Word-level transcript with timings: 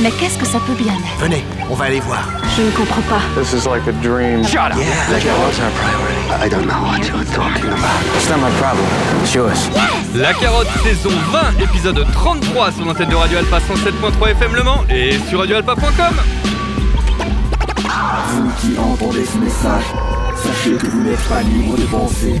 Mais 0.00 0.10
qu'est-ce 0.10 0.38
que 0.38 0.46
ça 0.46 0.58
peut 0.66 0.74
bien 0.74 0.94
être? 0.94 1.20
Venez, 1.20 1.44
on 1.70 1.74
va 1.74 1.84
aller 1.86 2.00
voir. 2.00 2.22
Je 2.56 2.62
ne 2.62 2.70
comprends 2.70 3.02
pas. 3.02 3.20
This 3.40 3.52
is 3.52 3.68
like 3.68 3.86
a 3.86 3.92
dream. 4.02 4.44
Shut 4.44 4.72
up. 4.72 4.78
Yeah, 4.78 5.12
like 5.12 5.24
our 5.26 5.50
priority? 5.50 6.44
I 6.44 6.48
don't 6.48 6.66
know 6.66 6.82
what 6.82 7.06
you're 7.06 7.24
talking 7.34 7.70
about. 7.70 8.16
It's 8.16 8.28
not 8.28 8.38
my 8.38 8.50
problem. 8.58 8.84
It's 9.22 9.34
yours. 9.34 9.70
La 10.14 10.32
carotte 10.34 10.68
saison 10.82 11.10
20, 11.30 11.62
épisode 11.62 12.06
33 12.12 12.72
sur 12.72 12.84
l'antenne 12.84 13.08
de 13.10 13.14
Radio 13.14 13.38
Alpha 13.38 13.58
107.3 13.58 14.30
FM 14.32 14.54
Le 14.54 14.62
Mans 14.62 14.84
et 14.90 15.18
sur 15.28 15.40
radioalpha.com. 15.40 16.14
Vous 18.28 18.50
qui 18.60 18.78
entendez 18.78 19.24
ce 19.24 19.38
message, 19.38 19.84
sachez 20.36 20.76
que 20.76 20.86
vous 20.86 21.02
n'êtes 21.02 21.28
pas 21.28 21.42
libre 21.42 21.76
de 21.76 21.84
penser, 21.84 22.40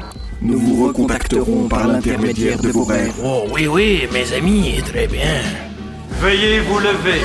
Nous 0.43 0.57
vous 0.57 0.87
recontacterons 0.87 1.67
par 1.67 1.87
l'intermédiaire 1.87 2.59
de 2.59 2.69
vos 2.69 2.83
rêves. 2.83 3.13
Oh 3.23 3.45
oui, 3.51 3.67
oui, 3.67 4.07
mes 4.11 4.33
amis, 4.33 4.81
très 4.83 5.05
bien. 5.05 5.39
Veuillez 6.19 6.61
vous 6.61 6.79
lever. 6.79 7.21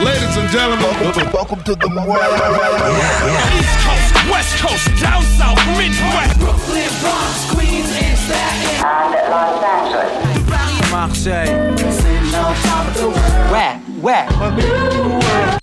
Ladies 0.00 0.36
and 0.38 0.48
gentlemen, 0.50 0.80
welcome 1.32 1.62
to 1.62 1.74
the 1.74 1.86
East 1.86 2.00
Coast, 3.84 4.14
West 4.32 4.62
Coast, 4.62 4.88
down 5.00 5.22
south, 5.38 5.60
Midwest. 5.76 6.38
Brooklyn, 6.38 6.90
Bronx, 7.02 7.44
Queens, 7.52 7.90
and 8.00 8.16
Staten 8.18 8.80
and 8.82 9.12
Los 9.30 9.62
Angeles. 9.62 10.90
Marseille. 10.90 11.52
Where? 13.50 13.76
Where? 14.00 15.60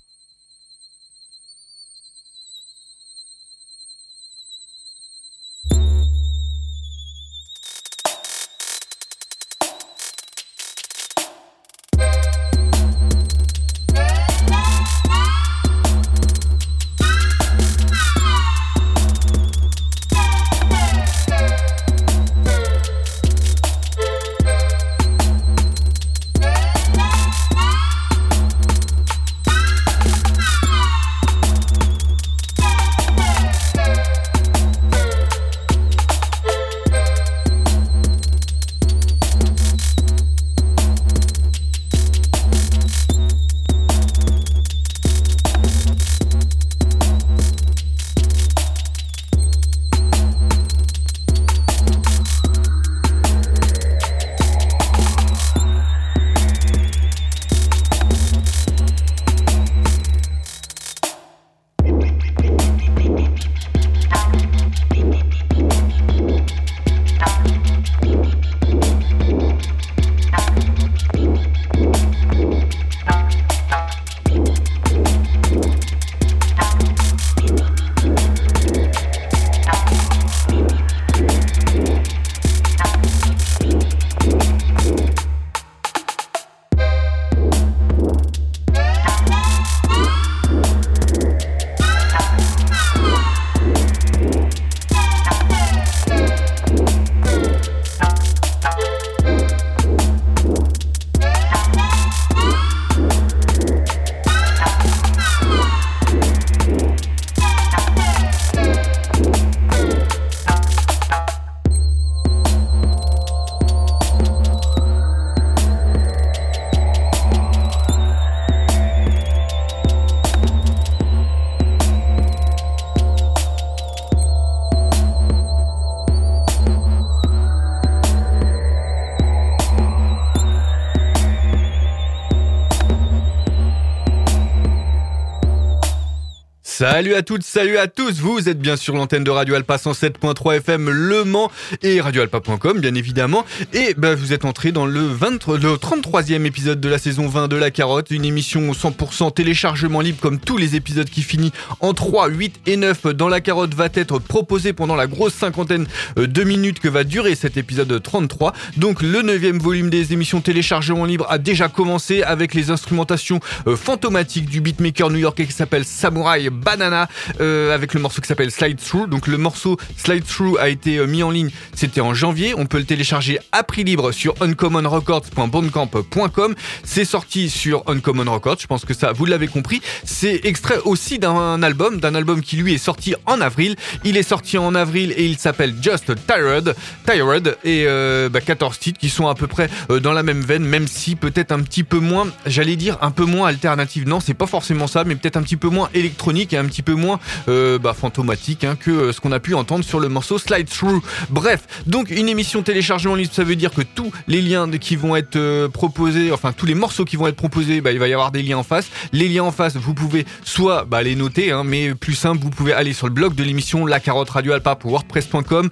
Salut 136.82 137.14
à 137.14 137.22
toutes, 137.22 137.44
salut 137.44 137.78
à 137.78 137.86
tous, 137.86 138.18
vous 138.18 138.48
êtes 138.48 138.58
bien 138.58 138.74
sur 138.74 138.96
l'antenne 138.96 139.22
de 139.22 139.30
Radio 139.30 139.54
Alpa 139.54 139.76
107.3 139.76 140.56
FM 140.56 140.90
Le 140.90 141.22
Mans 141.22 141.48
et 141.80 142.00
radioalpa.com 142.00 142.80
bien 142.80 142.96
évidemment. 142.96 143.44
Et 143.72 143.94
bah, 143.96 144.16
vous 144.16 144.32
êtes 144.32 144.44
entré 144.44 144.72
dans 144.72 144.84
le, 144.84 145.00
20, 145.00 145.46
le 145.46 145.74
33e 145.76 146.44
épisode 146.44 146.80
de 146.80 146.88
la 146.88 146.98
saison 146.98 147.28
20 147.28 147.46
de 147.46 147.54
La 147.54 147.70
Carotte, 147.70 148.10
une 148.10 148.24
émission 148.24 148.72
100% 148.72 149.32
téléchargement 149.32 150.00
libre 150.00 150.18
comme 150.20 150.40
tous 150.40 150.56
les 150.56 150.74
épisodes 150.74 151.08
qui 151.08 151.22
finit 151.22 151.52
en 151.78 151.94
3, 151.94 152.26
8 152.30 152.62
et 152.66 152.76
9 152.76 153.14
dans 153.14 153.28
La 153.28 153.40
Carotte 153.40 153.74
va 153.74 153.86
être 153.94 154.18
proposé 154.18 154.72
pendant 154.72 154.96
la 154.96 155.06
grosse 155.06 155.34
cinquantaine 155.34 155.86
de 156.16 156.42
minutes 156.42 156.80
que 156.80 156.88
va 156.88 157.04
durer 157.04 157.36
cet 157.36 157.56
épisode 157.56 158.02
33. 158.02 158.54
Donc 158.76 159.02
le 159.02 159.22
9e 159.22 159.60
volume 159.60 159.88
des 159.88 160.12
émissions 160.12 160.40
téléchargement 160.40 161.04
libre 161.04 161.26
a 161.28 161.38
déjà 161.38 161.68
commencé 161.68 162.24
avec 162.24 162.54
les 162.54 162.72
instrumentations 162.72 163.38
euh, 163.68 163.76
fantomatiques 163.76 164.46
du 164.46 164.60
beatmaker 164.60 165.10
new-yorkais 165.10 165.46
qui 165.46 165.52
s'appelle 165.52 165.84
Samurai 165.84 166.50
Banana 166.72 167.08
euh, 167.40 167.74
avec 167.74 167.92
le 167.92 168.00
morceau 168.00 168.22
qui 168.22 168.28
s'appelle 168.28 168.50
Slide 168.50 168.80
Through. 168.80 169.06
Donc 169.06 169.26
le 169.26 169.36
morceau 169.36 169.76
Slide 169.98 170.24
Through 170.24 170.56
a 170.58 170.70
été 170.70 170.96
euh, 170.96 171.06
mis 171.06 171.22
en 171.22 171.30
ligne, 171.30 171.50
c'était 171.74 172.00
en 172.00 172.14
janvier. 172.14 172.54
On 172.56 172.64
peut 172.64 172.78
le 172.78 172.84
télécharger 172.84 173.38
à 173.52 173.62
prix 173.62 173.84
libre 173.84 174.10
sur 174.12 174.32
uncommonrecords.bandcamp.com. 174.40 176.54
C'est 176.82 177.04
sorti 177.04 177.50
sur 177.50 177.82
Uncommon 177.86 178.32
Records, 178.32 178.56
je 178.60 178.66
pense 178.66 178.86
que 178.86 178.94
ça 178.94 179.12
vous 179.12 179.26
l'avez 179.26 179.48
compris. 179.48 179.82
C'est 180.04 180.46
extrait 180.46 180.78
aussi 180.86 181.18
d'un 181.18 181.62
album, 181.62 182.00
d'un 182.00 182.14
album 182.14 182.40
qui 182.40 182.56
lui 182.56 182.72
est 182.72 182.78
sorti 182.78 183.14
en 183.26 183.42
avril. 183.42 183.76
Il 184.04 184.16
est 184.16 184.22
sorti 184.22 184.56
en 184.56 184.74
avril 184.74 185.12
et 185.14 185.26
il 185.26 185.36
s'appelle 185.36 185.74
Just 185.82 186.14
Tired, 186.26 186.74
Tired 187.04 187.58
et 187.64 187.84
euh, 187.86 188.30
bah, 188.30 188.40
14 188.40 188.78
titres 188.78 188.98
qui 188.98 189.10
sont 189.10 189.28
à 189.28 189.34
peu 189.34 189.46
près 189.46 189.68
dans 190.00 190.14
la 190.14 190.22
même 190.22 190.40
veine, 190.40 190.64
même 190.64 190.86
si 190.86 191.16
peut-être 191.16 191.52
un 191.52 191.60
petit 191.60 191.84
peu 191.84 191.98
moins, 191.98 192.28
j'allais 192.46 192.76
dire 192.76 192.96
un 193.02 193.10
peu 193.10 193.26
moins 193.26 193.48
alternative. 193.48 194.08
Non, 194.08 194.20
c'est 194.20 194.32
pas 194.32 194.46
forcément 194.46 194.86
ça, 194.86 195.04
mais 195.04 195.16
peut-être 195.16 195.36
un 195.36 195.42
petit 195.42 195.56
peu 195.56 195.68
moins 195.68 195.90
électronique 195.92 196.54
et 196.54 196.56
un 196.56 196.61
un 196.62 196.66
petit 196.66 196.82
peu 196.82 196.94
moins 196.94 197.18
euh, 197.48 197.78
bah, 197.78 197.94
fantomatique 197.94 198.64
hein, 198.64 198.76
que 198.78 198.90
euh, 198.90 199.12
ce 199.12 199.20
qu'on 199.20 199.32
a 199.32 199.40
pu 199.40 199.54
entendre 199.54 199.84
sur 199.84 200.00
le 200.00 200.08
morceau 200.08 200.38
Slide 200.38 200.68
Through. 200.68 201.02
Bref, 201.30 201.62
donc 201.86 202.10
une 202.10 202.28
émission 202.28 202.62
téléchargement 202.62 203.14
libre, 203.14 203.32
ça 203.32 203.44
veut 203.44 203.56
dire 203.56 203.72
que 203.72 203.82
tous 203.82 204.10
les 204.28 204.40
liens 204.40 204.70
qui 204.70 204.96
vont 204.96 205.16
être 205.16 205.36
euh, 205.36 205.68
proposés, 205.68 206.32
enfin 206.32 206.52
tous 206.52 206.66
les 206.66 206.74
morceaux 206.74 207.04
qui 207.04 207.16
vont 207.16 207.26
être 207.26 207.36
proposés, 207.36 207.80
bah, 207.80 207.92
il 207.92 207.98
va 207.98 208.08
y 208.08 208.12
avoir 208.12 208.30
des 208.30 208.42
liens 208.42 208.58
en 208.58 208.62
face. 208.62 208.88
Les 209.12 209.28
liens 209.28 209.44
en 209.44 209.52
face, 209.52 209.76
vous 209.76 209.94
pouvez 209.94 210.24
soit 210.44 210.84
bah, 210.84 211.02
les 211.02 211.16
noter, 211.16 211.50
hein, 211.50 211.64
mais 211.64 211.94
plus 211.94 212.14
simple, 212.14 212.42
vous 212.42 212.50
pouvez 212.50 212.72
aller 212.72 212.92
sur 212.92 213.08
le 213.08 213.12
blog 213.12 213.34
de 213.34 213.42
l'émission 213.42 213.84
La 213.86 214.00
Carotte 214.00 214.30
Radio 214.30 214.52
Alpa 214.52 214.76
pour 214.76 214.92
WordPress.com 214.92 215.68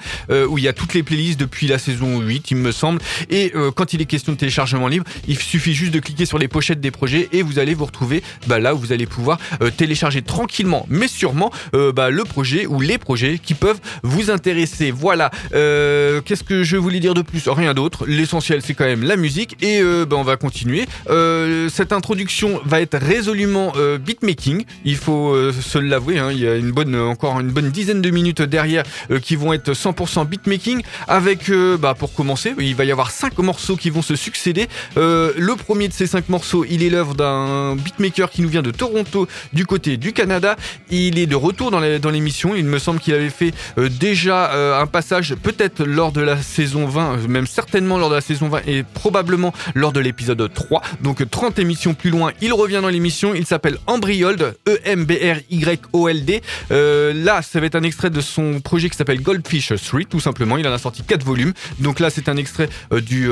où 0.49 0.59
il 0.59 0.65
y 0.65 0.69
a 0.69 0.73
toutes 0.73 0.95
les 0.95 1.03
playlists 1.03 1.39
depuis 1.39 1.67
la 1.67 1.79
saison 1.79 2.21
8, 2.21 2.51
il 2.51 2.57
me 2.57 2.73
semble. 2.73 3.01
Et 3.29 3.53
quand 3.75 3.93
il 3.93 4.01
est 4.01 4.07
question 4.07 4.33
de 4.33 4.39
téléchargement 4.39 4.89
libre, 4.89 5.05
il 5.29 5.39
suffit 5.39 5.75
juste 5.75 5.93
de 5.93 6.01
cliquer 6.01 6.27
sur 6.27 6.39
les 6.39 6.49
pochettes 6.49 6.81
des 6.81 6.91
projets 6.91 7.29
et 7.33 7.43
vous 7.43 7.59
allez 7.59 7.75
vous 7.75 7.85
retrouver 7.85 8.23
là 8.49 8.75
où 8.75 8.79
vous 8.79 8.93
allez 8.93 9.07
pouvoir 9.07 9.39
télécharger 9.77 10.23
tranquillement, 10.23 10.80
mais 10.89 11.09
sûrement, 11.09 11.51
euh, 11.75 11.93
bah, 11.93 12.11
le 12.11 12.25
projet 12.25 12.67
ou 12.67 12.81
les 12.81 12.99
projets 12.99 13.39
qui 13.39 13.55
peuvent 13.55 13.81
vous 14.03 14.31
intéresser. 14.31 14.91
Voilà. 14.91 15.31
Euh, 15.55 16.21
Qu'est-ce 16.25 16.45
que 16.45 16.63
je 16.63 16.77
voulais 16.77 17.01
dire 17.01 17.15
de 17.15 17.23
plus? 17.23 17.49
Rien 17.49 17.75
d'autre. 17.75 18.07
L'essentiel, 18.07 18.63
c'est 18.63 18.75
quand 18.75 18.85
même 18.85 19.03
la 19.03 19.17
musique 19.17 19.57
et 19.63 19.81
euh, 19.81 20.07
bah, 20.07 20.17
on 20.19 20.23
va 20.23 20.37
continuer. 20.37 20.87
Cette 21.71 21.93
introduction 21.93 22.61
va 22.65 22.81
être 22.81 22.97
résolument 22.99 23.73
beatmaking. 24.05 24.65
Il 24.85 24.97
faut 24.97 25.35
se 25.53 25.79
l'avouer. 25.79 26.19
hein. 26.19 26.31
Il 26.33 26.39
y 26.41 26.47
a 26.49 26.57
une 26.57 26.71
bonne, 26.71 26.95
encore 26.97 27.41
une 27.41 27.51
bonne 27.51 27.71
dizaine 27.71 28.01
de 28.01 28.11
minutes 28.11 28.43
derrière 28.43 28.85
qui 29.23 29.37
vont 29.37 29.53
être 29.53 29.73
100% 29.73 30.27
beatmaking. 30.27 30.83
Avec, 31.09 31.51
bah, 31.81 31.95
pour 31.99 32.15
commencer, 32.15 32.55
il 32.59 32.75
va 32.75 32.85
y 32.85 32.93
avoir 32.93 33.11
cinq 33.11 33.39
morceaux 33.39 33.77
qui 33.77 33.91
vont 33.91 34.03
se 34.03 34.17
succéder. 34.17 34.69
Le 34.97 35.55
premier 35.55 35.89
de 35.89 35.93
ces 35.93 36.07
cinq 36.07 36.29
morceaux, 36.29 36.65
il 36.69 36.83
est 36.83 36.91
l'œuvre 36.91 37.15
d'un 37.15 37.77
beatmaker 37.77 38.31
qui 38.31 38.43
nous 38.43 38.49
vient 38.49 38.63
de 38.63 38.71
Toronto, 38.71 39.27
du 39.53 39.67
côté 39.67 39.97
du 39.97 40.13
Canada. 40.13 40.57
Il 40.91 41.19
est 41.19 41.27
de 41.27 41.37
retour 41.37 41.71
dans 41.71 42.11
l'émission. 42.11 42.55
Il 42.55 42.65
me 42.65 42.79
semble 42.79 43.01
qu'il 43.01 43.15
avait 43.15 43.31
fait 43.31 43.53
euh, 43.79 43.89
déjà 43.89 44.53
euh, 44.53 44.81
un 44.81 44.87
passage, 44.87 45.35
peut-être 45.35 45.85
lors 45.85 46.13
de 46.13 46.21
la 46.21 46.41
saison 46.43 46.87
20, 46.87 47.13
euh, 47.13 47.29
même 47.29 47.47
certainement 47.47 47.99
lors 47.99 48.11
de 48.11 48.15
la 48.15 48.21
saison 48.21 48.49
20 48.49 48.63
et 48.67 48.83
probablement 48.83 49.53
lors 49.75 49.93
de 49.93 50.01
l'épisode 50.01 50.53
3. 50.53 50.83
Donc 51.03 51.29
30 51.29 51.59
émissions 51.59 51.95
plus 51.95 52.11
loin, 52.11 52.33
il 52.41 52.53
revient 52.53 52.81
dans 52.83 52.89
l'émission. 52.89 53.35
Il 53.35 53.47
s'appelle 53.47 53.79
Embryold, 53.87 54.55
E-M-B-R-Y-O-L-D. 54.69 56.43
Là, 56.71 57.43
ça 57.43 57.61
va 57.61 57.67
être 57.67 57.77
un 57.77 57.83
extrait 57.83 58.11
de 58.11 58.21
son 58.21 58.61
projet 58.61 58.89
qui 58.91 58.97
s'appelle 58.97 59.23
Goldfish 59.23 59.73
3, 59.75 60.01
tout 60.09 60.21
simplement. 60.21 60.57
Il 60.57 60.67
en 60.67 60.73
a 60.73 60.79
sorti 60.79 61.03
4 61.03 61.25
volumes. 61.25 61.53
Donc 61.79 62.01
là, 62.01 62.11
c'est 62.11 62.29
un 62.29 62.37
extrait 62.37 62.69
du, 63.03 63.29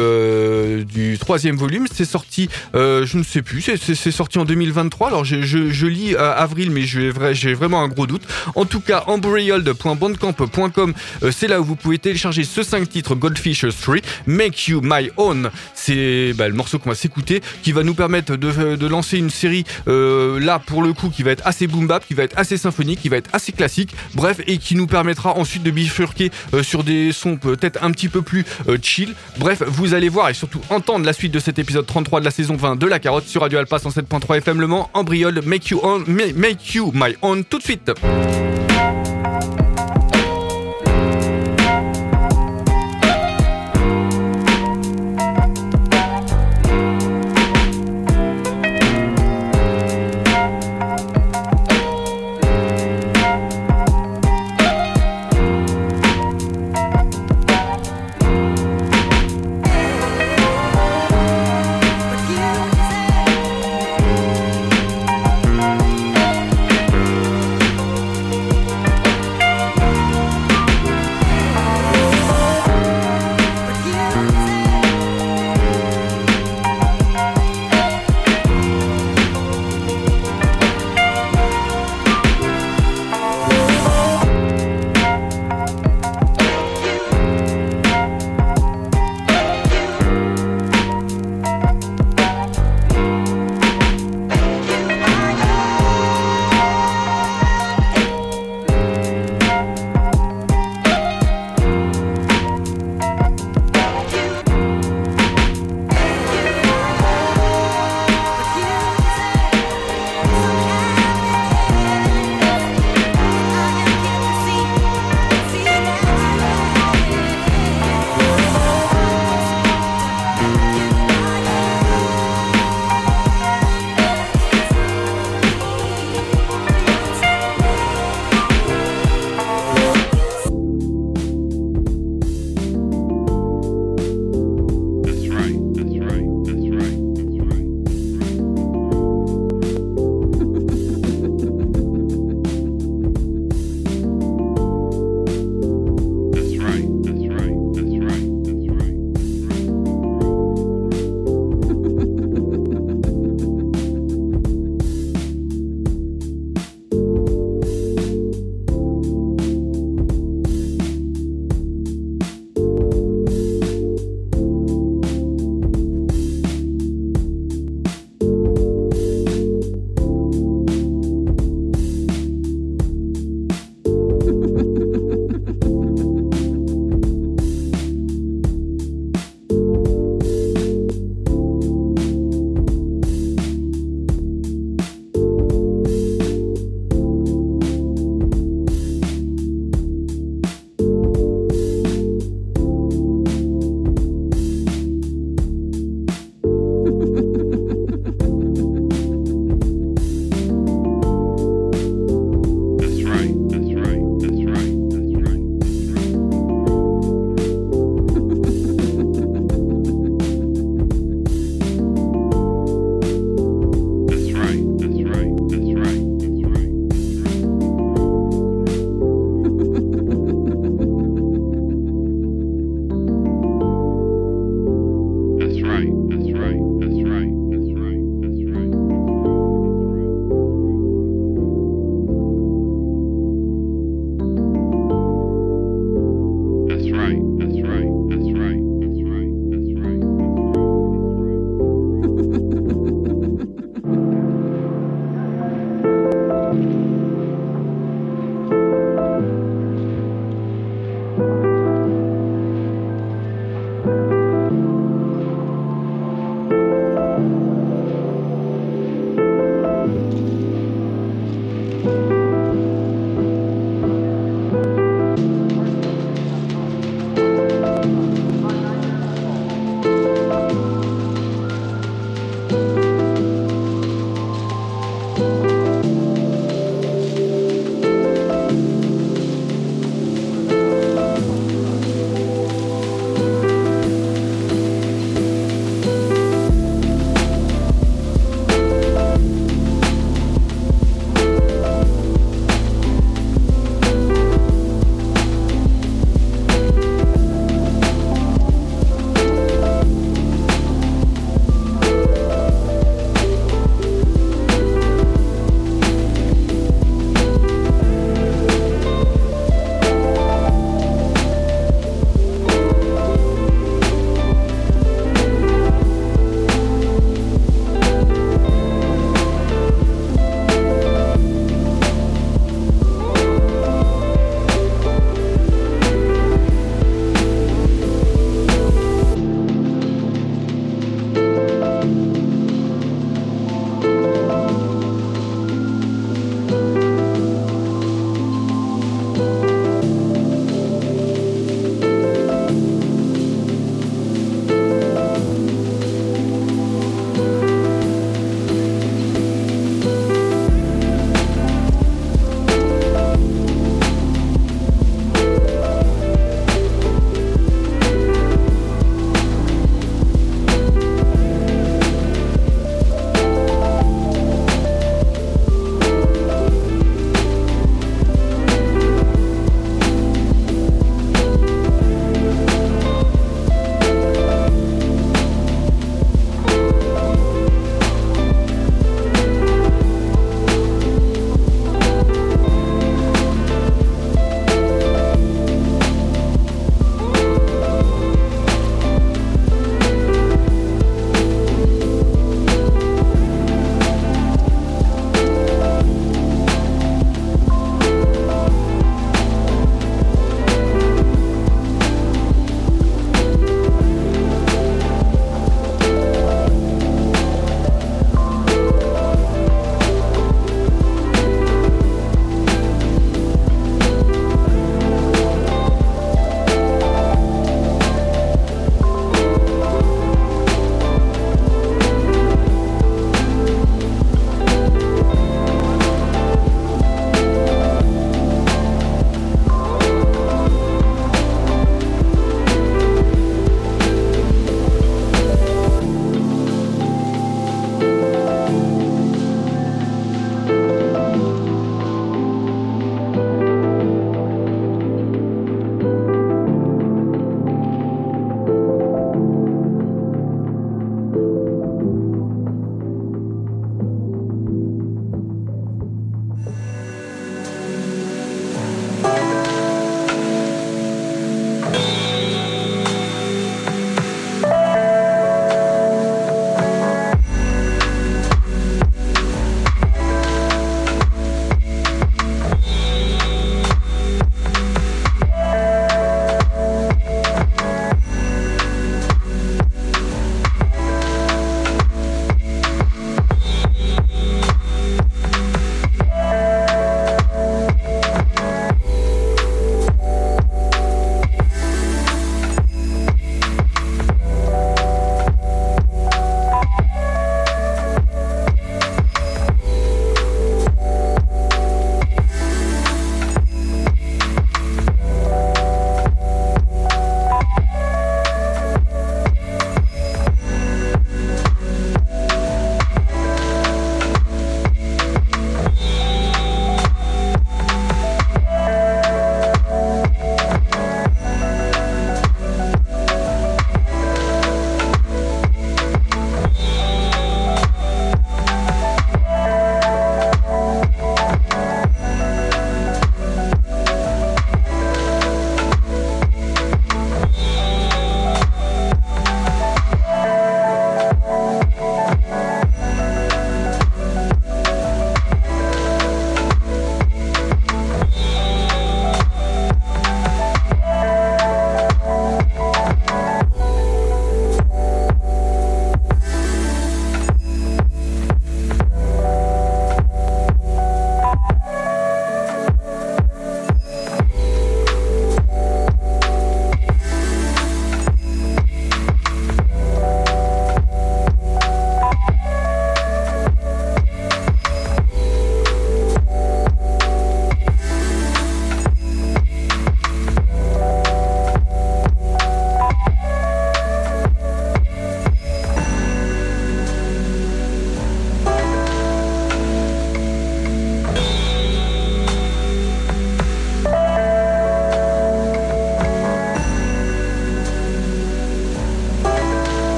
troisième 1.19 1.57
volume. 1.57 1.87
C'est 1.93 2.05
sorti, 2.05 2.49
je 2.75 3.17
ne 3.17 3.23
sais 3.23 3.43
plus, 3.43 3.61
c'est- 3.63 4.09
sorti 4.11 4.39
en 4.39 4.45
2023. 4.45 5.09
Alors 5.09 5.25
je, 5.25 5.43
je, 5.43 5.71
je 5.71 5.87
lis 5.87 6.17
avril, 6.17 6.71
mais 6.71 6.83
j'ai 6.83 7.11
vrai, 7.19 7.35
j'ai 7.35 7.55
vraiment 7.55 7.83
un 7.83 7.89
gros 7.89 8.07
doute. 8.07 8.23
En 8.55 8.65
tout 8.65 8.81
cas, 8.81 9.05
embryold.bandcamp.com, 9.07 10.95
euh, 11.23 11.31
c'est 11.31 11.49
là 11.49 11.61
où 11.61 11.65
vous 11.65 11.77
pouvez 11.77 11.99
télécharger 11.99 12.45
ce 12.45 12.63
5 12.63 12.89
titres 12.89 13.15
Goldfish 13.15 13.67
3, 13.81 13.97
Make 14.27 14.69
You 14.69 14.81
My 14.83 15.11
Own. 15.17 15.51
C'est 15.75 16.33
bah, 16.35 16.49
le 16.49 16.55
morceau 16.55 16.79
qu'on 16.79 16.91
va 16.91 16.95
s'écouter, 16.95 17.43
qui 17.63 17.73
va 17.73 17.83
nous 17.83 17.95
permettre 17.95 18.37
de, 18.37 18.87
lancer 18.89 19.19
une 19.19 19.31
série 19.31 19.65
euh, 19.87 20.41
là 20.41 20.59
pour 20.59 20.83
le 20.83 20.95
coup 20.95 21.11
qui 21.11 21.23
va 21.23 21.33
être 21.33 21.47
assez 21.47 21.67
boom 21.67 21.87
bap, 21.87 22.07
qui 22.07 22.15
va 22.15 22.23
être 22.23 22.39
assez 22.39 22.57
symphonique, 22.57 23.01
qui 23.03 23.09
va 23.09 23.17
être 23.19 23.29
assez 23.33 23.53
classique, 23.53 23.95
bref, 24.15 24.41
et 24.47 24.59
qui 24.59 24.75
nous 24.75 24.87
permettra 24.87 25.37
ensuite 25.37 25.63
de 25.63 25.71
bifurquer 25.71 26.31
euh, 26.55 26.63
sur 26.63 26.85
des 26.85 27.13
sons 27.13 27.37
peut-être 27.37 27.83
un 27.83 27.91
petit 27.91 28.09
peu 28.09 28.23
plus 28.23 28.45
chill. 28.83 29.15
Bref, 29.39 29.63
vous 29.67 29.95
allez 29.95 30.09
voir 30.09 30.31
et 30.31 30.35
surtout 30.35 30.61
entendre 30.71 31.05
la 31.05 31.13
suite 31.13 31.33
de 31.33 31.39
cet 31.39 31.59
épisode 31.59 31.87
33 31.87 32.21
de 32.21 32.25
la 32.25 32.31
saison 32.31 32.57
20 32.57 32.77
de 32.77 32.87
La 32.87 32.99
Carotte 32.99 33.27
sur 33.27 33.43
Radio 33.43 33.59
Alpha 33.59 33.77
107.3 33.77 34.39
FM 34.39 34.61
Le 34.61 34.67
Mans, 34.67 34.91
Embryold, 34.95 35.45
Make 35.45 35.69
You, 35.69 35.81
on, 35.83 36.05
Make 36.07 36.75
You 36.75 36.93
My 36.95 37.08
Own, 37.23 37.45
tout 37.45 37.59
de 37.59 37.63
suite. 37.63 37.91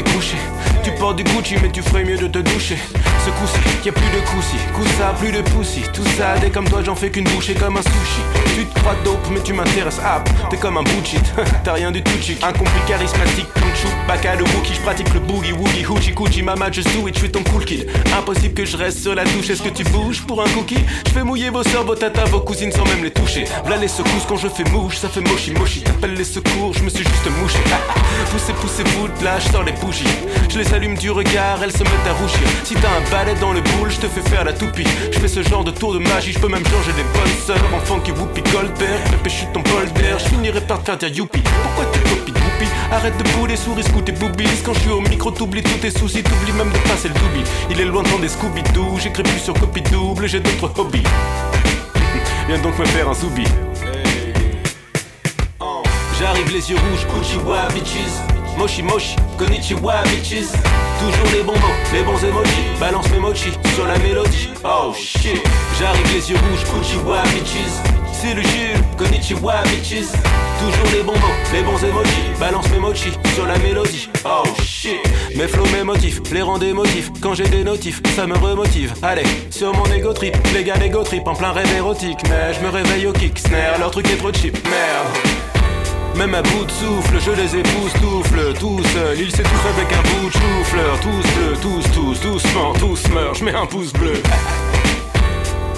Couché. 0.00 0.36
Tu 0.82 0.90
portes 0.92 1.16
du 1.16 1.24
Gucci, 1.24 1.56
mais 1.60 1.70
tu 1.70 1.82
ferais 1.82 2.04
mieux 2.04 2.16
de 2.16 2.26
te 2.26 2.38
doucher. 2.38 2.78
Ce 3.24 3.30
coup-ci, 3.30 3.58
y 3.84 3.88
a 3.90 3.92
plus 3.92 4.02
de 4.02 4.20
coussi, 4.26 4.56
coup 4.74 4.86
ça, 4.98 5.14
plus 5.18 5.30
de 5.30 5.42
poussi. 5.42 5.82
Tout 5.92 6.04
ça, 6.16 6.38
dès 6.40 6.50
comme 6.50 6.68
toi, 6.68 6.82
j'en 6.82 6.94
fais 6.94 7.10
qu'une 7.10 7.24
bouchée 7.24 7.54
comme 7.54 7.76
un 7.76 7.82
sushi. 7.82 8.22
Tu 8.56 8.64
te 8.64 8.80
crois 8.80 8.96
dope, 9.04 9.28
mais 9.30 9.40
tu 9.40 9.52
m'intéresses, 9.52 10.00
ah, 10.02 10.24
t'es 10.48 10.56
comme 10.56 10.78
un 10.78 10.82
bullshit. 10.82 11.22
T'as 11.64 11.74
rien 11.74 11.90
du 11.90 12.02
tout 12.02 12.12
chic, 12.20 12.42
un 12.42 12.52
compris 12.52 12.80
charismatique 12.88 13.48
comme 14.02 14.16
Chewbacca 14.16 14.36
le 14.36 14.44
Wookie. 14.44 14.74
J'pratique 14.74 15.12
le 15.14 15.20
boogie 15.20 15.52
woogie, 15.52 15.84
hoochie 15.86 16.14
coochie, 16.14 16.42
mama 16.42 16.70
just 16.70 16.88
do 16.94 17.08
it, 17.08 17.16
j'suis 17.16 17.30
ton 17.30 17.42
cool 17.44 17.64
kid. 17.64 17.86
Impossible 18.16 18.54
que 18.54 18.64
je 18.64 18.76
reste 18.76 19.00
sur 19.00 19.14
la 19.14 19.24
touche, 19.24 19.50
est-ce 19.50 19.62
que 19.62 19.68
tu 19.68 19.84
bouges 19.84 20.22
pour 20.22 20.42
un 20.42 20.48
cookie? 20.50 20.84
Je 21.06 21.12
fais 21.12 21.22
mouiller 21.22 21.50
vos 21.50 21.62
soeurs, 21.62 21.84
vos 21.84 21.94
tatas, 21.94 22.24
vos 22.26 22.40
cousines 22.40 22.72
sans 22.72 22.84
même 22.84 23.02
les 23.02 23.10
toucher. 23.10 23.44
V'là 23.64 23.76
les 23.76 23.88
secousses 23.88 24.26
quand 24.28 24.36
je 24.36 24.48
fais 24.48 24.64
mouche, 24.64 24.96
ça 24.96 25.08
fait 25.08 25.20
mochi 25.20 25.52
mochi. 25.52 25.82
T'appelles 25.82 26.14
les 26.14 26.24
secours, 26.24 26.72
je 26.74 26.82
me 26.82 26.90
suis 26.90 27.04
juste 27.04 27.30
mouché. 27.40 27.58
poussez, 28.30 28.52
poussez, 28.54 28.84
vous 28.84 29.08
là, 29.24 29.38
je 29.38 29.64
les 29.64 29.72
bougies. 29.72 30.04
Je 30.48 30.58
les 30.58 30.74
allume 30.74 30.96
du 30.96 31.10
regard, 31.10 31.62
elles 31.62 31.72
se 31.72 31.82
mettent 31.82 32.08
à 32.08 32.12
rougir. 32.12 32.48
Si 32.64 32.74
t'as 32.74 32.88
un 32.88 33.10
balai 33.10 33.34
dans 33.40 33.52
le 33.52 33.60
boule, 33.60 33.90
je 33.90 33.98
te 33.98 34.06
fais 34.06 34.22
faire 34.28 34.44
la 34.44 34.52
toupie. 34.52 34.86
Je 35.12 35.18
fais 35.18 35.28
ce 35.28 35.42
genre 35.42 35.64
de 35.64 35.70
tour 35.70 35.94
de 35.94 35.98
magie, 35.98 36.32
je 36.32 36.38
peux 36.38 36.48
même 36.48 36.64
changer 36.64 36.92
des 36.92 37.04
bonnes 37.14 37.36
sœurs. 37.46 37.62
Enfant 37.74 38.00
qui 38.00 38.10
whoopie 38.12 38.42
Goldberg, 38.52 39.00
pépé, 39.10 39.30
je 39.30 39.34
suis 39.34 39.46
ton 39.52 39.62
polder. 39.62 40.16
Je 40.18 40.24
finirai 40.28 40.60
par 40.60 40.80
te 40.80 40.86
faire 40.86 40.96
dire 40.96 41.08
youpi. 41.08 41.40
Pourquoi 41.40 41.84
tu 41.92 42.00
copies 42.00 42.32
Arrête 42.90 43.16
de 43.16 43.24
bouler, 43.30 43.56
souris, 43.56 43.82
boobies. 44.00 44.62
Quand 44.64 44.74
je 44.74 44.80
suis 44.80 44.90
au 44.90 45.00
micro, 45.00 45.30
t'oublies 45.30 45.62
tous 45.62 45.78
tes 45.78 45.90
soucis, 45.90 46.22
t'oublies 46.22 46.52
même 46.52 46.70
de 46.70 46.78
passer 46.88 47.08
le 47.08 47.14
doubi. 47.14 47.42
Il 47.70 47.80
est 47.80 47.84
loin 47.84 48.02
de 48.02 48.20
des 48.20 48.28
Scooby-Doo, 48.28 48.98
j'écris 48.98 49.22
plus 49.22 49.38
sur 49.38 49.54
copie 49.54 49.82
double, 49.82 50.28
j'ai 50.28 50.40
d'autres 50.40 50.72
hobbies. 50.78 51.02
Viens 52.48 52.58
donc 52.58 52.78
me 52.78 52.84
faire 52.86 53.08
un 53.08 53.14
zoubi. 53.14 53.44
J'arrive 56.18 56.52
les 56.52 56.70
yeux 56.70 56.76
rouges, 56.76 57.06
Uchiwa 57.20 57.68
bitches? 57.74 58.20
Moshi 58.56 58.82
moshi, 58.82 59.16
konnichiwa 59.38 60.02
bitches 60.04 60.52
Toujours 61.00 61.32
les 61.34 61.42
bons 61.42 61.54
mots, 61.54 61.92
les 61.92 62.02
bons 62.02 62.22
emojis 62.22 62.78
Balance 62.78 63.10
mes 63.10 63.18
mochi 63.18 63.50
sur 63.74 63.86
la 63.86 63.98
mélodie 63.98 64.50
Oh 64.62 64.92
shit 64.94 65.42
J'arrive 65.80 66.12
les 66.14 66.30
yeux 66.30 66.36
rouges, 66.36 66.80
Uchiwa 66.80 67.22
bitches? 67.34 68.01
C'est 68.22 68.34
le 68.34 68.42
konnichiwa 68.96 69.64
bitches. 69.64 70.12
Toujours 70.60 70.92
les 70.94 71.02
bons 71.02 71.14
les 71.52 71.62
bons 71.62 71.84
emojis. 71.84 72.38
Balance 72.38 72.70
mes 72.70 72.78
mochi 72.78 73.10
sur 73.34 73.46
la 73.46 73.58
mélodie. 73.58 74.08
Oh 74.24 74.44
shit. 74.62 75.00
Mes 75.34 75.48
flots, 75.48 75.66
mes 75.76 75.82
motifs, 75.82 76.20
les 76.32 76.42
rangs 76.42 76.58
des 76.58 76.72
motifs. 76.72 77.10
Quand 77.20 77.34
j'ai 77.34 77.48
des 77.48 77.64
notifs, 77.64 78.00
ça 78.14 78.28
me 78.28 78.36
remotive. 78.36 78.94
Allez, 79.02 79.24
sur 79.50 79.74
mon 79.74 79.86
ego 79.86 80.12
trip, 80.12 80.36
les 80.54 80.62
gars 80.62 80.76
l'ego 80.76 81.02
trip 81.02 81.26
En 81.26 81.34
plein 81.34 81.50
rêve 81.50 81.74
érotique, 81.76 82.20
mais 82.30 82.54
je 82.54 82.60
me 82.64 82.70
réveille 82.70 83.08
au 83.08 83.12
kick 83.12 83.36
snare 83.40 83.80
Leur 83.80 83.90
truc 83.90 84.08
est 84.08 84.18
trop 84.18 84.32
cheap, 84.32 84.56
merde. 84.68 85.42
Même 86.14 86.36
à 86.36 86.42
bout 86.42 86.64
de 86.64 86.70
souffle, 86.70 87.18
je 87.18 87.30
les 87.32 87.56
époustoufle. 87.56 88.54
Tout 88.60 88.80
seul, 88.94 89.18
ils 89.18 89.32
s'étouffent 89.32 89.66
avec 89.76 89.92
un 89.92 90.02
bout 90.02 90.28
de 90.28 90.32
chou-fleur 90.32 91.00
Tous 91.00 91.40
bleus, 91.40 91.56
tous, 91.60 91.90
tous, 91.92 92.20
doucement, 92.20 92.72
tous 92.74 93.08
meurent. 93.08 93.34
Je 93.34 93.44
mets 93.44 93.54
un 93.54 93.66
pouce 93.66 93.92
bleu 93.92 94.22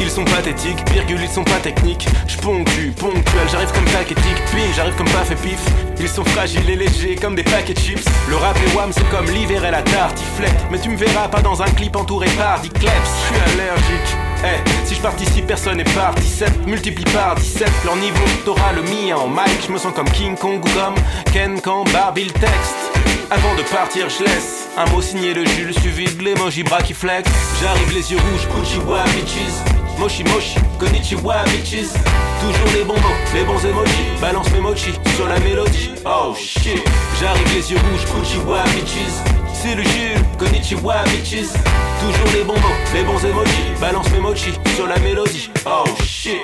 ils 0.01 0.11
sont 0.11 0.25
pathétiques, 0.25 0.79
virgule, 0.93 1.21
ils 1.23 1.29
sont 1.29 1.45
pas 1.45 1.59
techniques. 1.63 2.07
J'ponctue, 2.27 2.93
ponctuel, 2.99 3.49
j'arrive 3.51 3.73
comme 3.73 3.85
paquetique, 3.87 4.45
ping, 4.53 4.73
j'arrive 4.75 4.95
comme 4.97 5.09
paf 5.11 5.31
et 5.31 5.37
pif. 5.37 5.61
Ils 6.01 6.09
sont 6.09 6.25
fragiles 6.25 6.69
et 6.69 6.77
légers 6.77 7.17
comme 7.17 7.35
des 7.35 7.43
paquets 7.43 7.75
de 7.75 7.79
chips. 7.79 8.05
Le 8.29 8.37
rap 8.37 8.57
et 8.57 8.77
wham, 8.77 8.93
c'est 8.93 9.09
comme 9.11 9.27
l'hiver 9.27 9.65
et 9.65 9.71
la 9.71 9.83
tartiflette. 9.83 10.67
Mais 10.71 10.79
tu 10.79 10.91
me 10.91 10.97
verras 10.97 11.29
pas 11.29 11.41
dans 11.41 11.63
un 11.63 11.71
clip 11.71 11.97
entouré 11.97 12.27
par 12.37 12.61
10 12.61 12.71
kleps. 12.71 12.93
J'suis 13.25 13.53
allergique. 13.53 14.17
Eh, 14.45 14.87
si 14.87 14.95
je 14.95 15.01
participe, 15.01 15.47
personne 15.47 15.79
n'est 15.79 15.85
par 15.85 16.15
17. 16.15 16.67
Multiplie 16.67 17.05
par 17.05 17.37
17 17.37 17.71
leur 17.85 17.97
niveau. 17.97 18.25
T'auras 18.45 18.73
le 18.73 18.83
mien 18.83 19.17
en 19.17 19.29
mic. 19.29 19.65
Je 19.67 19.73
me 19.73 19.79
sens 19.79 19.93
comme 19.95 20.11
King 20.11 20.37
Kong 20.37 20.61
ou 20.65 20.69
comme 20.71 20.95
Ken 21.33 21.61
quand 21.61 21.85
Barbie 21.93 22.25
le 22.25 22.33
texte. 22.33 22.95
Avant 23.31 23.55
de 23.55 23.63
partir, 23.63 24.09
je 24.11 24.25
laisse 24.25 24.69
un 24.77 24.85
mot 24.91 25.01
signé 25.01 25.33
de 25.33 25.45
Jules, 25.45 25.75
suivi 25.75 26.05
de 26.15 26.23
l'emoji 26.23 26.63
bras 26.63 26.83
qui 26.83 26.93
flex. 26.93 27.31
J'arrive 27.63 27.95
les 27.95 28.13
yeux 28.13 28.19
rouges, 28.19 28.63
Uchiwa 28.63 29.05
bitches. 29.15 29.84
Moshi 29.99 30.25
moshi, 30.25 30.59
konnichiwa 30.79 31.45
bitches. 31.45 31.93
Toujours 32.41 32.73
les 32.77 32.85
bons 32.85 32.95
mots, 32.95 33.21
les 33.35 33.45
bons 33.45 33.65
emojis. 33.65 34.21
Balance 34.21 34.51
mes 34.53 34.61
mochi 34.61 34.93
sur 35.17 35.27
la 35.29 35.39
mélodie. 35.41 35.91
Oh 36.05 36.35
shit. 36.37 36.83
J'arrive 37.21 37.55
les 37.55 37.71
yeux 37.73 37.79
rouges, 37.79 38.23
Uchiwa 38.23 38.65
bitches. 38.75 39.23
C'est 39.53 39.75
le 39.75 39.83
jus, 39.83 40.19
konnichiwa 40.39 41.05
bitches. 41.05 41.53
Toujours 42.01 42.33
les 42.35 42.45
bons 42.45 42.55
mots, 42.55 42.79
les 42.93 43.05
bons 43.05 43.25
emojis. 43.25 43.81
Balance 43.81 44.11
mes 44.11 44.21
mochi 44.21 44.53
sur 44.77 44.87
la 44.87 44.99
mélodie. 44.99 45.49
Oh 45.65 45.85
shit. 46.05 46.41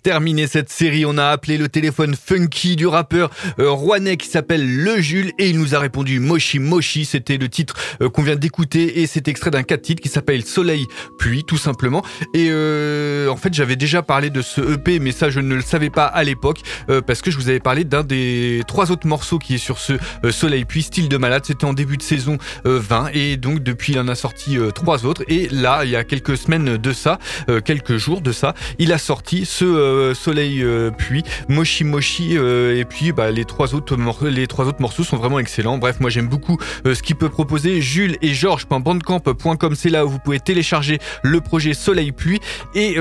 Terminer 0.00 0.46
cette 0.46 0.70
série, 0.70 1.04
on 1.04 1.18
a 1.18 1.26
appelé 1.26 1.58
le 1.58 1.68
téléphone 1.68 2.14
funky 2.14 2.76
du 2.76 2.86
rappeur 2.86 3.30
euh, 3.58 4.16
qui 4.16 4.28
s'appelle 4.28 4.76
Le 4.82 5.00
Jules 5.00 5.32
et 5.38 5.50
il 5.50 5.58
nous 5.58 5.74
a 5.74 5.78
répondu 5.78 6.20
Moshi 6.20 6.58
Moshi. 6.58 7.04
C'était 7.04 7.36
le 7.36 7.48
titre 7.48 7.76
euh, 8.00 8.08
qu'on 8.08 8.22
vient 8.22 8.36
d'écouter 8.36 9.00
et 9.00 9.06
c'est 9.06 9.28
extrait 9.28 9.50
d'un 9.50 9.62
4 9.62 9.82
titres 9.82 10.02
qui 10.02 10.08
s'appelle 10.08 10.44
Soleil 10.44 10.86
Pluie 11.18 11.44
tout 11.44 11.56
simplement. 11.58 12.02
Et 12.34 12.48
euh, 12.50 13.28
en 13.28 13.36
fait, 13.36 13.52
j'avais 13.52 13.76
déjà 13.76 14.02
parlé 14.02 14.30
de 14.30 14.42
ce 14.42 14.60
EP, 14.74 14.98
mais 14.98 15.12
ça 15.12 15.30
je 15.30 15.40
ne 15.40 15.54
le 15.54 15.62
savais 15.62 15.90
pas 15.90 16.04
à 16.04 16.24
l'époque 16.24 16.60
euh, 16.88 17.00
parce 17.00 17.22
que 17.22 17.30
je 17.30 17.36
vous 17.36 17.48
avais 17.48 17.60
parlé 17.60 17.84
d'un 17.84 18.02
des 18.02 18.62
trois 18.66 18.90
autres 18.90 19.06
morceaux 19.06 19.38
qui 19.38 19.54
est 19.54 19.58
sur 19.58 19.78
ce 19.78 19.94
Soleil 20.30 20.64
Pluie, 20.64 20.82
Style 20.82 21.08
de 21.08 21.16
Malade. 21.16 21.44
C'était 21.44 21.64
en 21.64 21.72
début 21.72 21.96
de 21.96 22.02
saison 22.02 22.38
20 22.64 23.10
et 23.12 23.36
donc 23.36 23.62
depuis 23.62 23.92
il 23.92 23.98
en 23.98 24.08
a 24.08 24.14
sorti 24.14 24.56
trois 24.74 25.04
autres. 25.04 25.24
Et 25.28 25.48
là, 25.48 25.84
il 25.84 25.90
y 25.90 25.96
a 25.96 26.04
quelques 26.04 26.36
semaines 26.36 26.76
de 26.76 26.92
ça, 26.92 27.18
quelques 27.64 27.96
jours 27.96 28.20
de 28.20 28.32
ça, 28.32 28.54
il 28.78 28.92
a 28.92 28.98
sorti 28.98 29.44
ce 29.44 29.64
euh, 30.00 30.14
Soleil 30.14 30.62
euh, 30.62 30.90
Pluie, 30.90 31.22
Moshi 31.48 31.84
Moshi 31.84 32.36
euh, 32.36 32.78
et 32.78 32.84
puis 32.84 33.12
bah, 33.12 33.30
les 33.30 33.44
trois 33.44 33.74
autres 33.74 33.96
morceaux, 33.96 34.28
les 34.28 34.46
trois 34.46 34.66
autres 34.66 34.80
morceaux 34.80 35.04
sont 35.04 35.16
vraiment 35.16 35.38
excellents. 35.38 35.78
Bref, 35.78 36.00
moi 36.00 36.10
j'aime 36.10 36.28
beaucoup 36.28 36.58
ce 36.84 37.02
qu'il 37.02 37.16
peut 37.16 37.28
proposer. 37.28 37.80
Jules 37.80 38.16
et 38.22 38.34
Georges.bandcamp.com, 38.34 39.74
c'est 39.74 39.90
là 39.90 40.04
où 40.04 40.08
vous 40.08 40.18
pouvez 40.18 40.40
télécharger 40.40 40.98
le 41.22 41.40
projet 41.40 41.74
Soleil 41.74 42.12
Pluie 42.12 42.40
et 42.74 42.96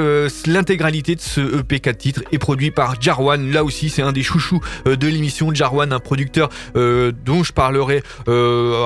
l'intégralité 0.46 1.16
de 1.16 1.22
ce 1.22 1.60
EP 1.60 1.80
4 1.80 1.98
titres 1.98 2.22
est 2.32 2.38
produit 2.38 2.72
par 2.72 3.02
Jarwan. 3.02 3.52
Là 3.52 3.64
aussi, 3.64 3.90
c'est 3.90 4.02
un 4.02 4.12
des 4.12 4.24
chouchous 4.24 4.62
de 4.86 5.08
l'émission. 5.08 5.54
Jarwan, 5.54 5.92
un 5.94 6.00
producteur 6.00 6.50
dont 6.76 7.44
je 7.44 7.54
parlerai 7.54 8.04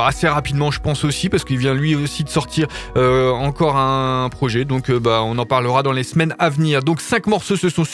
assez 0.06 0.28
rapidement, 0.28 0.72
je 0.72 0.80
pense 0.80 1.04
aussi, 1.04 1.30
parce 1.30 1.44
qu'il 1.44 1.58
vient 1.58 1.74
lui 1.74 1.96
aussi 1.96 2.24
de 2.24 2.30
sortir 2.30 2.68
encore 2.96 3.78
un 3.78 4.30
projet. 4.30 4.66
Donc, 4.66 4.92
bah, 4.92 5.22
on 5.24 5.38
en 5.38 5.46
parlera 5.46 5.84
dans 5.84 5.92
les 5.92 6.04
semaines 6.04 6.36
à 6.40 6.50
venir. 6.50 6.84
Donc, 6.84 7.02
cinq 7.02 7.28
morceaux 7.28 7.56
se 7.56 7.70
sont 7.70 7.86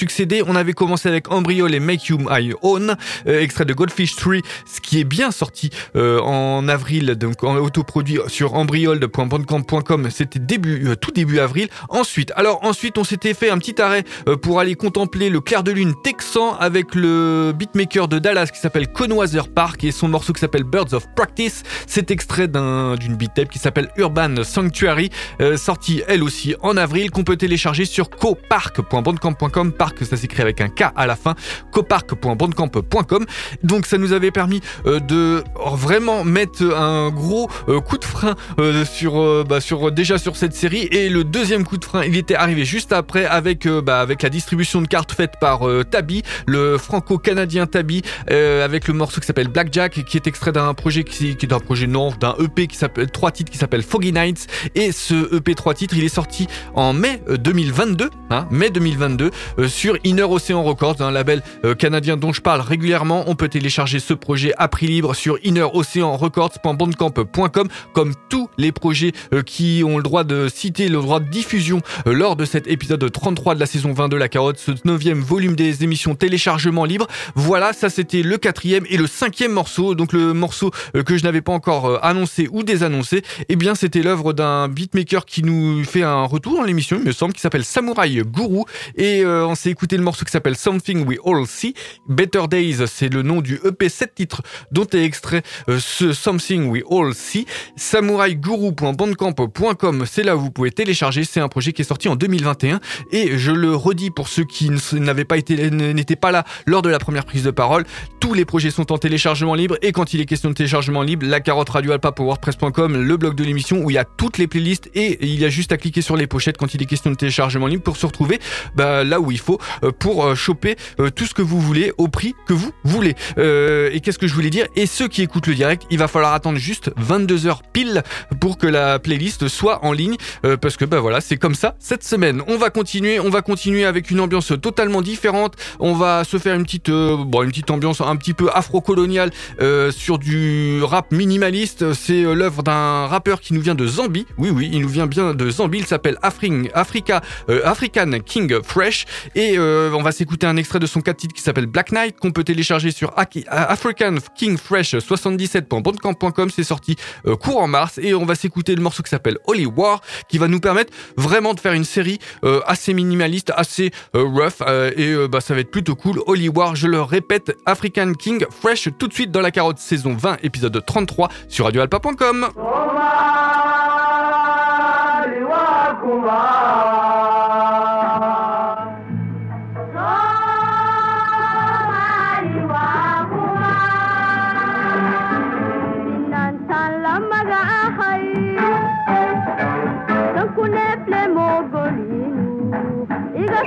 On 0.45 0.55
avait 0.55 0.73
commencé 0.73 1.09
avec 1.09 1.31
Embryol 1.31 1.73
et 1.73 1.79
Make 1.79 2.05
You 2.07 2.17
My 2.19 2.53
Own, 2.61 2.95
euh, 3.27 3.41
extrait 3.41 3.65
de 3.65 3.73
Goldfish 3.73 4.15
3, 4.15 4.35
ce 4.65 4.79
qui 4.79 4.99
est 4.99 5.03
bien 5.03 5.31
sorti 5.31 5.71
euh, 5.95 6.19
en 6.21 6.67
avril, 6.69 7.15
donc 7.15 7.43
en 7.43 7.55
autoproduit 7.57 8.19
sur 8.27 8.53
embryol.bandcamp.com. 8.53 10.09
C'était 10.09 10.39
début, 10.39 10.87
euh, 10.87 10.95
tout 10.95 11.11
début 11.11 11.39
avril. 11.39 11.67
Ensuite, 11.89 12.31
alors 12.35 12.63
ensuite, 12.63 12.97
on 12.97 13.03
s'était 13.03 13.33
fait 13.33 13.49
un 13.49 13.57
petit 13.57 13.81
arrêt 13.81 14.03
pour 14.41 14.59
aller 14.59 14.75
contempler 14.75 15.29
le 15.29 15.41
clair 15.41 15.63
de 15.63 15.71
lune 15.71 15.93
texan 16.03 16.55
avec 16.59 16.95
le 16.95 17.53
beatmaker 17.53 18.07
de 18.07 18.19
Dallas 18.19 18.47
qui 18.53 18.59
s'appelle 18.59 18.87
Conwather 18.87 19.49
Park 19.49 19.83
et 19.83 19.91
son 19.91 20.07
morceau 20.07 20.31
qui 20.33 20.39
s'appelle 20.39 20.63
Birds 20.63 20.93
of 20.93 21.05
Practice. 21.15 21.63
C'est 21.87 22.11
extrait 22.11 22.47
d'une 22.47 23.15
beat 23.17 23.33
tape 23.33 23.49
qui 23.49 23.59
s'appelle 23.59 23.89
Urban 23.97 24.43
Sanctuary, 24.43 25.09
sorti 25.57 26.03
elle 26.07 26.23
aussi 26.23 26.55
en 26.61 26.77
avril, 26.77 27.11
qu'on 27.11 27.23
peut 27.23 27.37
télécharger 27.37 27.85
sur 27.85 28.09
copark.bandcamp.com 28.09 29.73
Park, 29.89 30.05
ça 30.05 30.17
s'écrit 30.17 30.41
avec 30.41 30.61
un 30.61 30.69
K 30.69 30.83
à 30.95 31.07
la 31.07 31.15
fin, 31.15 31.35
copark.bandcamp.com. 31.71 33.25
Donc 33.63 33.85
ça 33.87 33.97
nous 33.97 34.13
avait 34.13 34.31
permis 34.31 34.61
euh, 34.85 34.99
de 34.99 35.43
vraiment 35.65 36.23
mettre 36.23 36.63
un 36.63 37.09
gros 37.09 37.49
euh, 37.67 37.79
coup 37.79 37.97
de 37.97 38.05
frein 38.05 38.35
euh, 38.59 38.85
sur, 38.85 39.45
bah, 39.45 39.59
sur 39.59 39.91
déjà 39.91 40.17
sur 40.17 40.35
cette 40.35 40.53
série 40.53 40.87
et 40.91 41.09
le 41.09 41.23
deuxième 41.23 41.63
coup 41.63 41.77
de 41.77 41.85
frein 41.85 42.03
il 42.03 42.15
était 42.17 42.35
arrivé 42.35 42.65
juste 42.65 42.93
après 42.93 43.25
avec, 43.25 43.67
bah, 43.67 43.99
avec 43.99 44.21
la 44.21 44.29
distribution 44.29 44.81
de 44.81 44.87
cartes 44.87 45.11
faite 45.11 45.33
par 45.41 45.61
Tabi, 45.89 46.23
le 46.45 46.77
franco-canadien 46.77 47.65
Tabi, 47.65 48.01
avec 48.27 48.87
le 48.87 48.93
morceau 48.93 49.21
qui 49.21 49.27
s'appelle 49.27 49.47
Blackjack 49.47 50.03
qui 50.05 50.17
est 50.17 50.27
extrait 50.27 50.51
d'un 50.51 50.73
projet 50.73 51.03
qui, 51.03 51.29
est 51.29 51.45
d'un 51.45 51.59
projet 51.59 51.87
non 51.87 52.11
d'un 52.19 52.35
EP 52.39 52.67
qui 52.67 52.77
s'appelle 52.77 53.09
trois 53.09 53.31
titres 53.31 53.51
qui 53.51 53.57
s'appelle 53.57 53.83
Foggy 53.83 54.11
Nights 54.11 54.47
et 54.75 54.91
ce 54.91 55.35
EP 55.35 55.55
3 55.55 55.73
titres 55.73 55.95
il 55.97 56.03
est 56.03 56.09
sorti 56.09 56.47
en 56.75 56.93
mai 56.93 57.21
2022 57.29 58.09
hein, 58.29 58.47
mai 58.51 58.69
2022 58.69 59.31
sur 59.79 59.97
Inner 60.03 60.23
Ocean 60.23 60.61
Records 60.61 61.01
un 61.01 61.09
label 61.09 61.41
canadien 61.77 62.17
dont 62.17 62.33
je 62.33 62.41
parle 62.41 62.59
régulièrement. 62.59 63.23
On 63.27 63.35
peut 63.35 63.47
télécharger 63.47 63.99
ce 63.99 64.13
projet 64.13 64.51
à 64.57 64.67
prix 64.67 64.87
libre 64.87 65.15
sur 65.15 65.37
inneroceanrecords.bandcamp.com 65.43 67.67
comme 67.93 68.13
tous 68.29 68.49
les 68.57 68.73
projets 68.73 69.13
euh, 69.33 69.41
qui 69.41 69.83
ont 69.85 69.95
le 69.97 70.03
droit 70.03 70.25
de 70.25 70.49
citer 70.53 70.89
le 70.89 70.97
droit 70.97 71.21
de 71.21 71.29
diffusion 71.29 71.81
euh, 72.07 72.13
lors 72.13 72.35
de 72.35 72.43
cet 72.45 72.67
épisode 72.67 73.09
33 73.09 73.55
de 73.55 73.61
la 73.61 73.65
saison 73.65 73.93
20 73.93 74.09
de 74.09 74.17
La 74.17 74.27
Carotte, 74.27 74.57
ce 74.57 74.71
neuvième 74.83 75.21
volume 75.21 75.55
des 75.55 75.81
émissions 75.83 76.15
téléchargement 76.15 76.83
libre. 76.83 77.07
Voilà, 77.35 77.71
ça 77.71 77.89
c'était 77.89 78.21
le 78.21 78.37
quatrième 78.37 78.85
et 78.89 78.97
le 78.97 79.07
cinquième 79.07 79.53
morceau, 79.53 79.95
donc 79.95 80.11
le 80.11 80.33
morceau 80.33 80.71
euh, 80.95 81.03
que 81.03 81.17
je 81.17 81.23
n'avais 81.23 81.41
pas 81.41 81.53
encore 81.53 82.03
annoncé 82.03 82.49
ou 82.51 82.63
désannoncé, 82.63 83.21
eh 83.47 83.55
bien 83.55 83.75
c'était 83.75 84.01
l'œuvre 84.01 84.33
d'un 84.33 84.67
beatmaker 84.67 85.25
qui 85.25 85.43
nous 85.43 85.85
fait 85.85 86.03
un 86.03 86.23
retour 86.23 86.57
dans 86.57 86.63
l'émission, 86.63 86.97
il 86.99 87.05
me 87.05 87.13
semble, 87.13 87.31
qui 87.33 87.41
s'appelle 87.41 87.63
Samurai 87.63 88.09
Guru. 88.09 88.63
Et 88.97 89.25
on 89.25 89.55
s'est 89.55 89.68
écouté 89.69 89.97
le 89.97 90.03
morceau 90.03 90.25
qui 90.25 90.31
s'appelle 90.31 90.55
Something 90.55 91.05
We 91.05 91.19
All 91.25 91.45
See. 91.47 91.73
Better 92.07 92.43
Days, 92.49 92.87
c'est 92.87 93.13
le 93.13 93.21
nom 93.21 93.41
du 93.41 93.59
EP 93.65 93.89
7 93.89 94.15
titres 94.15 94.41
dont 94.71 94.87
est 94.93 95.03
extrait 95.03 95.43
euh, 95.69 95.77
ce 95.79 96.13
Something 96.13 96.69
We 96.69 96.83
All 96.89 97.13
See. 97.13 97.45
SamuraiGuru.bandcamp.com, 97.75 100.05
c'est 100.05 100.23
là 100.23 100.35
où 100.35 100.39
vous 100.39 100.49
pouvez 100.51 100.71
télécharger. 100.71 101.23
C'est 101.23 101.39
un 101.39 101.47
projet 101.47 101.71
qui 101.73 101.83
est 101.83 101.85
sorti 101.85 102.09
en 102.09 102.15
2021 102.15 102.79
et 103.11 103.37
je 103.37 103.51
le 103.51 103.75
redis 103.75 104.09
pour 104.11 104.27
ceux 104.27 104.45
qui 104.45 104.71
n'avaient 104.93 105.25
pas 105.25 105.37
été, 105.37 105.71
n'étaient 105.71 106.15
pas 106.15 106.31
là 106.31 106.45
lors 106.65 106.81
de 106.81 106.89
la 106.89 106.99
première 106.99 107.25
prise 107.25 107.43
de 107.43 107.51
parole. 107.51 107.85
Tous 108.19 108.33
les 108.33 108.45
projets 108.45 108.71
sont 108.71 108.91
en 108.91 108.97
téléchargement 108.97 109.55
libre 109.55 109.77
et 109.81 109.91
quand 109.91 110.13
il 110.13 110.21
est 110.21 110.25
question 110.25 110.49
de 110.49 110.55
téléchargement 110.55 111.03
libre, 111.03 111.25
la 111.25 111.39
carotte 111.39 111.69
radio 111.69 111.91
alpa 111.91 112.11
pour 112.11 112.25
WordPress.com, 112.25 113.01
le 113.01 113.17
blog 113.17 113.35
de 113.35 113.43
l'émission 113.43 113.83
où 113.83 113.89
il 113.89 113.93
y 113.93 113.97
a 113.97 114.05
toutes 114.05 114.37
les 114.37 114.47
playlists 114.47 114.89
et 114.95 115.17
il 115.21 115.39
y 115.39 115.45
a 115.45 115.49
juste 115.49 115.71
à 115.71 115.77
cliquer 115.77 116.01
sur 116.01 116.15
les 116.15 116.27
pochettes 116.27 116.57
quand 116.57 116.73
il 116.73 116.81
est 116.81 116.85
question 116.85 117.11
de 117.11 117.15
téléchargement 117.15 117.67
libre 117.67 117.83
pour 117.83 117.97
se 117.97 118.05
retrouver 118.05 118.39
bah, 118.75 119.03
là 119.03 119.19
où 119.19 119.31
il 119.31 119.39
faut 119.39 119.58
pour 119.99 120.25
euh, 120.25 120.35
choper 120.35 120.75
tout 121.15 121.25
ce 121.25 121.33
que 121.33 121.41
vous 121.41 121.59
voulez 121.59 121.91
au 121.97 122.07
prix 122.07 122.35
que 122.47 122.53
vous 122.53 122.71
voulez. 122.83 123.15
et 123.37 123.99
qu'est-ce 124.01 124.19
que 124.19 124.27
je 124.27 124.33
voulais 124.33 124.49
dire? 124.49 124.67
Et 124.75 124.85
ceux 124.85 125.07
qui 125.07 125.21
écoutent 125.21 125.47
le 125.47 125.55
direct, 125.55 125.83
il 125.89 125.97
va 125.97 126.07
falloir 126.07 126.33
attendre 126.33 126.57
juste 126.57 126.91
22 126.97 127.47
heures 127.47 127.63
pile 127.63 128.03
pour 128.39 128.57
que 128.57 128.67
la 128.67 128.99
playlist 128.99 129.47
soit 129.47 129.83
en 129.83 129.91
ligne, 129.91 130.15
euh, 130.45 130.57
parce 130.57 130.77
que 130.77 130.85
bah 130.85 130.99
voilà, 130.99 131.21
c'est 131.21 131.37
comme 131.37 131.55
ça 131.55 131.75
cette 131.79 132.03
semaine. 132.03 132.41
On 132.47 132.57
va 132.57 132.69
continuer, 132.69 133.19
on 133.19 133.29
va 133.29 133.41
continuer 133.41 133.85
avec 133.85 134.11
une 134.11 134.19
ambiance 134.19 134.53
totalement 134.61 135.01
différente. 135.01 135.55
On 135.79 135.93
va 135.93 136.23
se 136.23 136.37
faire 136.37 136.55
une 136.55 136.63
petite, 136.63 136.89
euh, 136.89 137.17
bon, 137.17 137.43
une 137.43 137.49
petite 137.49 137.71
ambiance 137.71 138.01
un 138.01 138.15
petit 138.15 138.33
peu 138.33 138.49
afro-coloniale 138.53 139.31
euh, 139.61 139.91
sur 139.91 140.19
du 140.19 140.81
rap 140.83 141.11
minimaliste. 141.11 141.93
C'est 141.93 142.21
l'œuvre 142.21 142.63
d'un 142.63 143.07
rappeur 143.07 143.41
qui 143.41 143.53
nous 143.53 143.61
vient 143.61 143.75
de 143.75 143.87
Zambie. 143.87 144.25
Oui, 144.37 144.49
oui, 144.49 144.69
il 144.71 144.81
nous 144.81 144.89
vient 144.89 145.07
bien 145.07 145.33
de 145.33 145.49
Zambie. 145.49 145.79
Il 145.79 145.85
s'appelle 145.85 146.17
Africa, 146.21 147.21
African 147.63 148.11
King 148.25 148.61
Fresh, 148.63 149.05
et 149.35 149.48
on 149.57 150.01
va 150.01 150.11
s'écouter 150.11 150.45
un 150.45 150.57
extrait 150.57 150.79
de 150.79 150.85
son 150.85 151.01
4 151.01 151.17
titres 151.17 151.35
qui 151.35 151.41
s'appelle 151.41 151.65
Black 151.65 151.91
Knight 151.91 152.19
qu'on 152.19 152.31
peut 152.31 152.43
télécharger 152.43 152.91
sur 152.91 153.13
African 153.15 154.15
King 154.35 154.57
Fresh 154.57 154.95
77.bandcamp.com. 154.95 156.49
C'est 156.49 156.63
sorti 156.63 156.95
euh, 157.25 157.35
court 157.35 157.61
en 157.61 157.67
mars 157.67 157.99
et 158.01 158.13
on 158.13 158.25
va 158.25 158.35
s'écouter 158.35 158.75
le 158.75 158.81
morceau 158.81 159.03
qui 159.03 159.09
s'appelle 159.09 159.37
Holy 159.45 159.65
War 159.65 160.01
qui 160.27 160.37
va 160.37 160.47
nous 160.47 160.59
permettre 160.59 160.93
vraiment 161.17 161.53
de 161.53 161.59
faire 161.59 161.73
une 161.73 161.83
série 161.83 162.19
euh, 162.43 162.61
assez 162.65 162.93
minimaliste, 162.93 163.51
assez 163.55 163.91
euh, 164.15 164.23
rough 164.23 164.61
et 164.95 165.15
bah, 165.27 165.41
ça 165.41 165.53
va 165.53 165.61
être 165.61 165.71
plutôt 165.71 165.95
cool. 165.95 166.21
Holy 166.25 166.49
War, 166.49 166.75
je 166.75 166.87
le 166.87 167.01
répète, 167.01 167.55
African 167.65 168.13
King 168.13 168.45
Fresh 168.49 168.89
tout 168.97 169.07
de 169.07 169.13
suite 169.13 169.31
dans 169.31 169.41
la 169.41 169.51
carotte 169.51 169.79
saison 169.79 170.15
20 170.15 170.37
épisode 170.43 170.83
33 170.85 171.29
sur 171.47 171.65
radioalpa.com. 171.65 172.49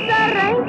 गुजर 0.02 0.32
रही 0.36 0.61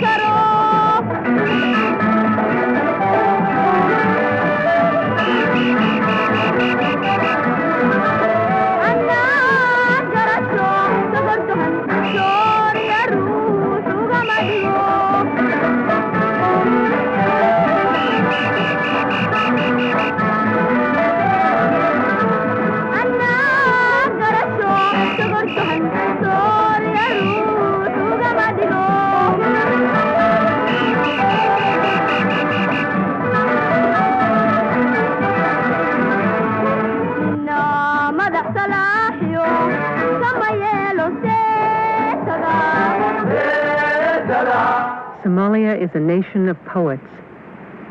Somalia 45.33 45.81
is 45.81 45.89
a 45.95 45.99
nation 45.99 46.47
of 46.47 46.63
poets. 46.63 47.07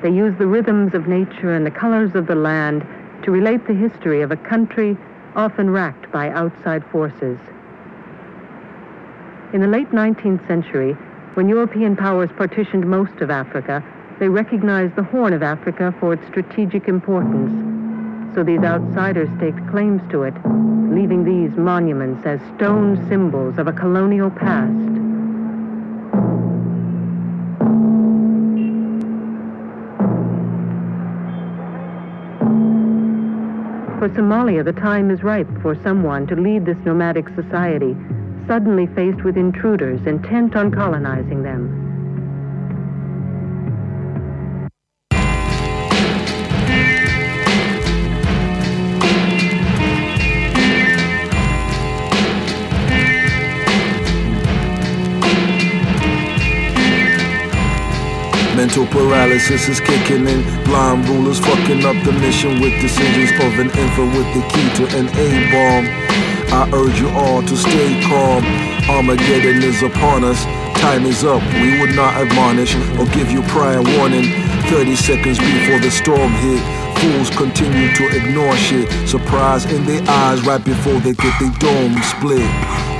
They 0.00 0.10
use 0.10 0.32
the 0.38 0.46
rhythms 0.46 0.94
of 0.94 1.08
nature 1.08 1.52
and 1.52 1.66
the 1.66 1.72
colors 1.72 2.14
of 2.14 2.28
the 2.28 2.36
land 2.36 2.86
to 3.24 3.32
relate 3.32 3.66
the 3.66 3.74
history 3.74 4.22
of 4.22 4.30
a 4.30 4.36
country 4.36 4.96
often 5.34 5.68
racked 5.68 6.12
by 6.12 6.30
outside 6.30 6.84
forces. 6.92 7.40
In 9.52 9.60
the 9.60 9.66
late 9.66 9.90
19th 9.90 10.46
century, 10.46 10.92
when 11.34 11.48
European 11.48 11.96
powers 11.96 12.30
partitioned 12.36 12.86
most 12.86 13.20
of 13.20 13.28
Africa, 13.28 13.82
they 14.20 14.28
recognized 14.28 14.94
the 14.94 15.02
Horn 15.02 15.32
of 15.32 15.42
Africa 15.42 15.92
for 15.98 16.12
its 16.12 16.24
strategic 16.28 16.86
importance. 16.86 18.36
So 18.36 18.44
these 18.44 18.62
outsiders 18.62 19.28
staked 19.38 19.68
claims 19.68 20.00
to 20.12 20.22
it, 20.22 20.34
leaving 20.94 21.24
these 21.24 21.58
monuments 21.58 22.24
as 22.24 22.38
stone 22.54 23.04
symbols 23.08 23.58
of 23.58 23.66
a 23.66 23.72
colonial 23.72 24.30
past. 24.30 25.11
For 34.02 34.08
Somalia, 34.08 34.64
the 34.64 34.72
time 34.72 35.12
is 35.12 35.22
ripe 35.22 35.46
for 35.62 35.76
someone 35.76 36.26
to 36.26 36.34
lead 36.34 36.66
this 36.66 36.76
nomadic 36.84 37.28
society, 37.36 37.96
suddenly 38.48 38.88
faced 38.88 39.22
with 39.22 39.36
intruders 39.36 40.04
intent 40.08 40.56
on 40.56 40.72
colonizing 40.72 41.44
them. 41.44 41.81
Mental 58.62 58.86
paralysis 58.86 59.68
is 59.68 59.80
kicking 59.80 60.24
in. 60.24 60.40
Blind 60.62 61.08
rulers 61.08 61.40
fucking 61.40 61.84
up 61.84 61.98
the 62.04 62.12
mission 62.12 62.60
with 62.60 62.70
decisions 62.80 63.32
of 63.42 63.58
an 63.58 63.66
infant 63.74 64.14
with 64.14 64.28
the 64.34 64.42
key 64.54 64.68
to 64.78 64.84
an 64.98 65.08
A-bomb. 65.18 65.84
I 66.54 66.70
urge 66.72 67.00
you 67.00 67.08
all 67.08 67.42
to 67.42 67.56
stay 67.56 68.00
calm. 68.06 68.44
Armageddon 68.88 69.64
is 69.64 69.82
upon 69.82 70.22
us. 70.22 70.44
Time 70.78 71.06
is 71.06 71.24
up. 71.24 71.42
We 71.54 71.80
would 71.80 71.96
not 71.96 72.14
admonish 72.14 72.76
or 73.00 73.06
give 73.06 73.32
you 73.32 73.42
prior 73.50 73.82
warning. 73.82 74.30
30 74.70 74.94
seconds 74.94 75.40
before 75.40 75.80
the 75.80 75.90
storm 75.90 76.30
hit. 76.30 76.62
Fools 77.00 77.30
continue 77.30 77.92
to 77.96 78.16
ignore 78.16 78.56
shit. 78.56 78.88
Surprise 79.08 79.64
in 79.72 79.84
their 79.86 80.08
eyes 80.08 80.40
right 80.46 80.64
before 80.64 81.00
they 81.00 81.14
get 81.14 81.34
their 81.40 81.50
dome 81.58 82.00
split. 82.04 82.46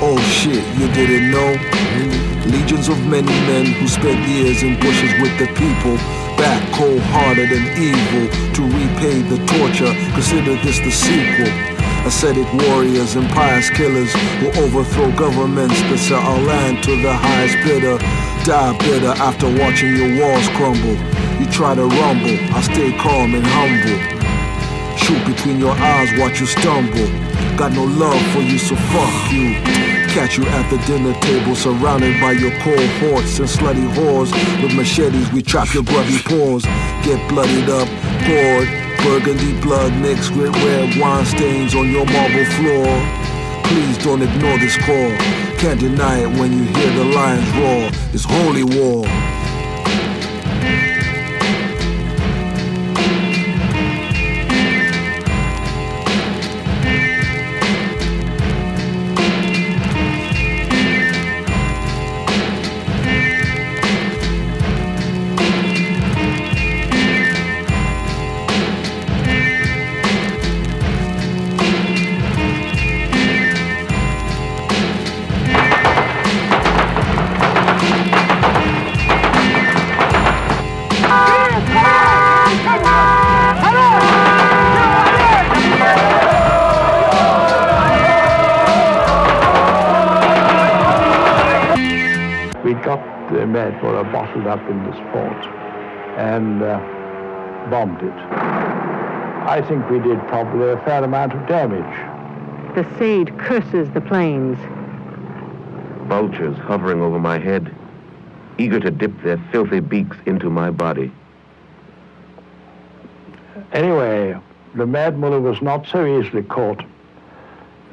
Oh 0.02 0.18
shit, 0.26 0.66
you 0.76 0.92
didn't 0.92 1.30
know? 1.30 2.31
Legions 2.46 2.88
of 2.88 2.98
many 3.06 3.30
men 3.46 3.66
who 3.66 3.86
spent 3.86 4.18
years 4.28 4.62
in 4.64 4.74
bushes 4.80 5.12
with 5.22 5.30
the 5.38 5.46
people, 5.54 5.94
back 6.34 6.58
cold-hearted 6.74 7.52
and 7.52 7.66
evil 7.78 8.26
to 8.52 8.62
repay 8.66 9.22
the 9.22 9.38
torture. 9.46 9.94
Consider 10.12 10.56
this 10.62 10.78
the 10.80 10.90
sequel. 10.90 11.46
Ascetic 12.04 12.50
warriors 12.66 13.14
and 13.14 13.30
pious 13.30 13.70
killers 13.70 14.12
will 14.42 14.50
overthrow 14.58 15.14
governments 15.14 15.80
to 15.82 15.96
sell 15.96 16.18
our 16.18 16.40
land 16.40 16.82
to 16.82 17.00
the 17.00 17.12
highest 17.12 17.56
bidder. 17.62 17.98
Die 18.44 18.78
bitter 18.78 19.14
after 19.22 19.46
watching 19.62 19.94
your 19.94 20.20
walls 20.20 20.48
crumble. 20.58 20.98
You 21.38 21.46
try 21.46 21.76
to 21.76 21.86
rumble, 21.86 22.36
I 22.50 22.60
stay 22.62 22.90
calm 22.98 23.34
and 23.36 23.46
humble. 23.46 23.98
Shoot 24.98 25.24
between 25.26 25.60
your 25.60 25.76
eyes, 25.78 26.10
watch 26.18 26.40
you 26.40 26.46
stumble. 26.46 27.06
Got 27.56 27.72
no 27.72 27.84
love 27.84 28.20
for 28.32 28.40
you, 28.40 28.58
so 28.58 28.74
fuck 28.74 29.32
you. 29.32 29.91
Catch 30.12 30.36
you 30.36 30.44
at 30.44 30.68
the 30.68 30.76
dinner 30.86 31.18
table, 31.20 31.54
surrounded 31.54 32.20
by 32.20 32.32
your 32.32 32.50
cohorts 32.60 33.38
and 33.38 33.48
slutty 33.48 33.88
whores. 33.94 34.30
With 34.62 34.76
machetes, 34.76 35.32
we 35.32 35.40
chop 35.40 35.72
your 35.72 35.84
grubby 35.84 36.18
paws. 36.26 36.64
Get 37.02 37.26
bloodied 37.30 37.70
up, 37.70 37.88
poured. 38.20 38.68
Burgundy 39.02 39.58
blood 39.62 39.90
mixed 40.02 40.30
with 40.36 40.54
red 40.54 41.00
wine 41.00 41.24
stains 41.24 41.74
on 41.74 41.90
your 41.90 42.04
marble 42.04 42.44
floor. 42.44 42.84
Please 43.64 43.96
don't 44.04 44.20
ignore 44.20 44.58
this 44.58 44.76
call. 44.76 45.16
Can't 45.56 45.80
deny 45.80 46.18
it 46.18 46.38
when 46.38 46.52
you 46.52 46.64
hear 46.64 46.92
the 46.92 47.04
lions 47.04 47.48
roar. 47.56 47.90
It's 48.12 48.24
holy 48.24 48.64
war. 48.64 49.06
It. 98.02 98.12
I 99.44 99.60
think 99.68 99.88
we 99.90 99.98
did 99.98 100.18
probably 100.28 100.70
a 100.70 100.76
fair 100.84 101.02
amount 101.02 101.32
of 101.32 101.46
damage. 101.48 102.12
The 102.74 102.86
Sade 102.98 103.36
curses 103.38 103.90
the 103.90 104.00
planes. 104.00 104.56
Vultures 106.08 106.56
hovering 106.58 107.00
over 107.00 107.18
my 107.18 107.38
head, 107.38 107.74
eager 108.58 108.80
to 108.80 108.90
dip 108.90 109.12
their 109.22 109.38
filthy 109.50 109.80
beaks 109.80 110.16
into 110.26 110.48
my 110.48 110.70
body. 110.70 111.12
Anyway, 113.72 114.38
the 114.74 114.86
Mad 114.86 115.18
Mullah 115.18 115.40
was 115.40 115.60
not 115.60 115.86
so 115.86 116.06
easily 116.06 116.42
caught. 116.42 116.84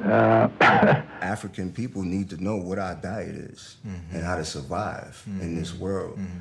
Uh, 0.04 0.48
African 1.20 1.72
people 1.72 2.02
need 2.02 2.30
to 2.30 2.42
know 2.42 2.56
what 2.56 2.78
our 2.78 2.94
diet 2.94 3.34
is 3.34 3.76
mm-hmm. 3.86 4.16
and 4.16 4.24
how 4.24 4.36
to 4.36 4.44
survive 4.44 5.22
in 5.26 5.56
this 5.56 5.72
mm-hmm. 5.72 5.82
world. 5.82 6.18
Mm-hmm. 6.18 6.38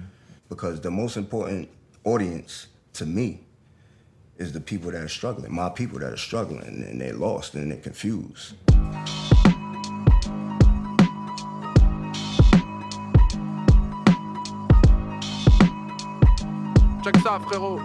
Because 0.47 0.81
the 0.81 0.91
most 0.91 1.17
important 1.17 1.69
audience 2.05 2.67
to 2.93 3.05
me 3.05 3.41
is 4.39 4.53
the 4.53 4.61
people 4.61 4.89
that 4.91 5.03
are 5.03 5.09
struggling, 5.09 5.53
my 5.53 5.69
people 5.69 5.99
that 5.99 6.13
are 6.13 6.17
struggling 6.17 6.83
and 6.89 6.99
they're 6.99 7.13
lost 7.13 7.55
and 7.55 7.69
they're 7.69 7.77
confused. 7.77 8.55
Check 17.03 17.17
ça, 17.21 17.39
frérot. 17.39 17.81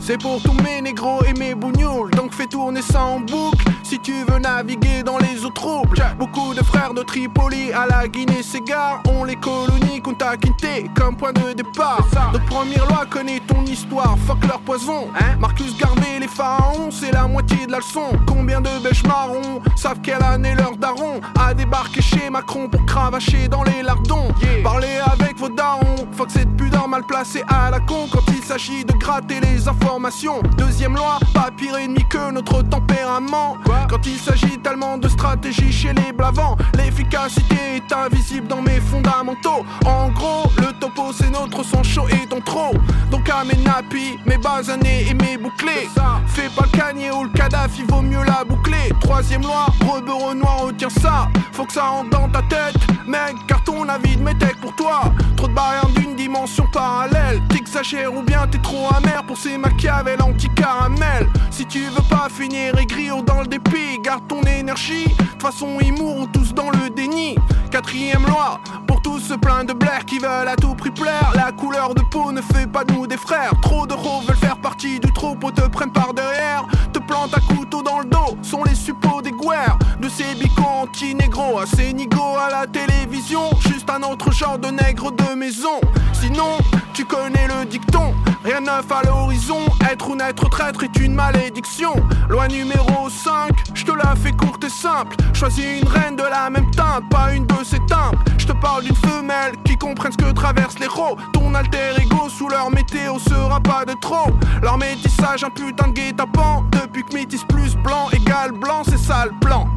C'est 0.00 0.18
pour 0.18 0.42
tous 0.42 0.54
mes 0.64 0.82
négros 0.82 1.24
et 1.24 1.32
mes 1.34 1.54
bougnoules, 1.54 2.10
donc 2.10 2.32
fais 2.34 2.48
tourner 2.48 2.82
ça 2.82 3.04
en 3.04 3.20
boucle 3.20 3.71
si 3.92 3.98
tu 3.98 4.24
veux 4.24 4.38
naviguer 4.38 5.02
dans 5.02 5.18
les 5.18 5.44
eaux 5.44 5.50
troubles. 5.50 6.02
Beaucoup 6.18 6.54
de 6.54 6.62
frères 6.62 6.94
de 6.94 7.02
Tripoli 7.02 7.72
à 7.74 7.84
la 7.86 8.08
Guinée-Ségar 8.08 9.02
ont 9.06 9.24
les 9.24 9.36
colonies 9.36 10.00
Kunta 10.02 10.34
Kinte 10.38 10.88
comme 10.96 11.14
point 11.14 11.34
de 11.34 11.52
départ. 11.52 12.06
Notre 12.32 12.46
première 12.46 12.86
loi 12.86 13.04
connaît 13.10 13.40
ton 13.46 13.62
histoire, 13.66 14.16
fuck 14.26 14.42
leur 14.46 14.60
poison. 14.60 15.08
Marcus 15.38 15.76
Garvey, 15.76 16.20
les 16.20 16.28
pharaons, 16.28 16.90
c'est 16.90 17.12
la 17.12 17.26
moitié 17.26 17.66
de 17.66 17.72
la 17.72 17.78
leçon. 17.78 18.12
Combien 18.26 18.62
de 18.62 18.70
bêches 18.82 19.04
marrons 19.04 19.60
savent 19.76 20.00
quelle 20.02 20.22
année 20.22 20.54
leur 20.54 20.74
daron 20.78 21.20
a 21.38 21.52
débarqué 21.52 22.00
chez 22.00 22.30
Macron 22.30 22.70
pour 22.70 22.86
cravacher 22.86 23.46
dans 23.46 23.62
les 23.62 23.82
lardons. 23.82 24.28
Parlez 24.64 25.00
avec 25.12 25.36
vos 25.36 25.50
darons, 25.50 26.06
fuck 26.12 26.30
cette 26.30 26.56
pudeur 26.56 26.88
mal 26.88 27.04
placée 27.04 27.44
à 27.46 27.70
la 27.70 27.80
con 27.80 28.08
quand 28.10 28.24
il 28.28 28.42
s'agit 28.42 28.86
de 28.86 28.92
gratter 28.94 29.40
les 29.40 29.68
informations. 29.68 30.40
Deuxième 30.56 30.94
loi, 30.94 31.18
pas 31.34 31.50
pire 31.54 31.76
ennemi 31.76 32.06
que 32.08 32.30
notre 32.30 32.62
tempérament. 32.62 33.58
Quand 33.88 34.06
il 34.06 34.18
s'agit 34.18 34.58
tellement 34.58 34.96
de 34.96 35.08
stratégie 35.08 35.72
chez 35.72 35.92
les 35.92 36.12
blavants, 36.12 36.56
l'efficacité 36.76 37.76
est 37.76 37.92
invisible 37.92 38.46
dans 38.46 38.62
mes 38.62 38.80
fondamentaux. 38.80 39.64
En 39.84 40.10
gros, 40.10 40.50
le 40.58 40.72
topo 40.78 41.12
c'est 41.12 41.30
notre 41.30 41.62
son 41.62 41.82
chaud 41.82 42.06
et 42.08 42.26
ton 42.26 42.40
trop. 42.40 42.72
Donc 43.10 43.28
à 43.28 43.44
mes 43.44 43.62
nappies, 43.62 44.18
mes 44.26 44.38
basanés 44.38 45.06
et 45.08 45.14
mes 45.14 45.36
bouclés. 45.36 45.88
Fais 46.26 46.48
pas 46.56 46.64
le 46.72 46.78
cagné 46.78 47.10
ou 47.10 47.24
le 47.24 47.30
Kadhafi, 47.30 47.82
vaut 47.88 48.02
mieux 48.02 48.24
la 48.24 48.44
boucler. 48.44 48.92
Troisième 49.00 49.42
loi, 49.42 49.66
rebeu 49.86 50.12
Renoir, 50.12 50.62
retiens 50.62 50.88
ça. 50.88 51.28
Faut 51.52 51.64
que 51.64 51.72
ça 51.72 51.84
rentre 51.84 52.10
dans 52.10 52.28
ta 52.28 52.42
tête, 52.42 52.76
mec, 53.06 53.34
car 53.46 53.62
ton 53.64 53.88
avis 53.88 54.16
de 54.16 54.22
métèque 54.22 54.60
pour 54.60 54.74
toi. 54.76 55.12
Trop 55.36 55.48
de 55.48 55.54
barrières 55.54 55.88
d'une 55.96 56.16
dimension 56.16 56.66
parallèle. 56.72 57.42
T'exagères 57.48 58.14
ou 58.14 58.22
bien 58.22 58.46
t'es 58.50 58.58
trop 58.58 58.88
amer 58.94 59.22
pour 59.26 59.36
ces 59.36 59.58
machiavels 59.58 60.22
anti-caramel. 60.22 61.28
Si 61.52 61.66
tu 61.66 61.80
veux 61.80 62.02
pas 62.08 62.28
finir 62.30 62.76
aigri 62.78 63.10
ou 63.10 63.22
dans 63.22 63.42
le 63.42 63.46
dépit, 63.46 63.98
garde 64.02 64.26
ton 64.26 64.40
énergie. 64.42 65.04
De 65.04 65.24
toute 65.24 65.42
façon, 65.42 65.78
ils 65.82 65.92
mourront 65.92 66.26
tous 66.26 66.54
dans 66.54 66.70
le 66.70 66.88
déni. 66.88 67.36
Quatrième 67.70 68.24
loi, 68.26 68.58
pour 68.86 69.02
tous 69.02 69.20
ce 69.20 69.34
plein 69.34 69.62
de 69.62 69.74
blaires 69.74 70.06
qui 70.06 70.18
veulent 70.18 70.48
à 70.48 70.56
tout 70.56 70.74
prix 70.74 70.90
plaire. 70.90 71.30
La 71.34 71.52
couleur 71.52 71.94
de 71.94 72.00
peau 72.10 72.32
ne 72.32 72.40
fait 72.40 72.66
pas 72.66 72.84
de 72.84 72.94
nous 72.94 73.06
des 73.06 73.18
frères. 73.18 73.52
Trop 73.60 73.86
de 73.86 73.92
ros 73.92 74.22
veulent 74.22 74.36
faire 74.36 74.58
partie 74.62 74.98
du 74.98 75.12
troupeau, 75.12 75.50
te 75.50 75.60
prennent 75.68 75.92
par 75.92 76.14
derrière. 76.14 76.66
Te 76.94 76.98
plantent 76.98 77.34
à 77.36 77.54
couteau 77.54 77.82
dans 77.82 77.98
le 77.98 78.06
dos, 78.06 78.38
sont 78.40 78.64
les 78.64 78.74
suppôts 78.74 79.20
des 79.20 79.32
guerres. 79.32 79.78
De 80.00 80.08
ces 80.08 80.34
bicons 80.34 80.82
anti-négro 80.84 81.58
à 81.58 81.66
ces 81.66 81.92
nigos 81.92 82.38
à 82.38 82.50
la 82.50 82.66
télévision. 82.66 83.50
Juste 83.60 83.90
un 83.90 84.02
autre 84.02 84.32
genre 84.32 84.58
de 84.58 84.68
nègre 84.68 85.12
de 85.12 85.34
maison. 85.34 85.80
Sinon, 86.14 86.56
tu 86.94 87.04
connais 87.04 87.46
le 87.46 87.66
dicton. 87.66 88.14
Rien 88.44 88.60
de 88.60 88.66
neuf 88.66 88.90
à 88.90 89.02
l'horizon, 89.04 89.60
être 89.88 90.10
ou 90.10 90.16
n'être 90.16 90.48
traître 90.48 90.82
est 90.82 90.96
une 90.98 91.14
malédiction. 91.14 91.94
Loi 92.28 92.48
numéro 92.48 93.08
5, 93.08 93.52
je 93.72 93.84
te 93.84 93.92
la 93.92 94.16
fais 94.16 94.32
courte 94.32 94.64
et 94.64 94.68
simple. 94.68 95.14
Choisis 95.32 95.64
une 95.80 95.88
reine 95.88 96.16
de 96.16 96.24
la 96.24 96.50
même 96.50 96.68
teinte, 96.72 97.08
pas 97.08 97.32
une 97.32 97.44
bœuf 97.44 97.68
simple. 97.68 98.18
Je 98.38 98.46
te 98.46 98.52
parle 98.52 98.82
d'une 98.82 98.96
femelle 98.96 99.52
qui 99.64 99.76
comprenne 99.76 100.10
ce 100.10 100.16
que 100.16 100.32
traversent 100.32 100.80
les 100.80 100.86
héros. 100.86 101.16
Ton 101.32 101.54
alter 101.54 101.92
ego 102.00 102.28
sous 102.28 102.48
leur 102.48 102.68
météo 102.70 103.20
sera 103.20 103.60
pas 103.60 103.84
de 103.84 103.94
trop. 104.00 104.30
Leur 104.60 104.76
métissage, 104.76 105.44
un 105.44 105.50
putain 105.50 105.88
de 105.88 105.92
guet-apens. 105.92 106.64
Depuis 106.72 107.04
que 107.04 107.14
métis 107.14 107.44
plus 107.44 107.76
blanc 107.76 108.08
égale 108.10 108.52
blanc, 108.52 108.82
c'est 108.84 108.98
ça 108.98 109.26
le 109.26 109.32
plan. 109.40 109.68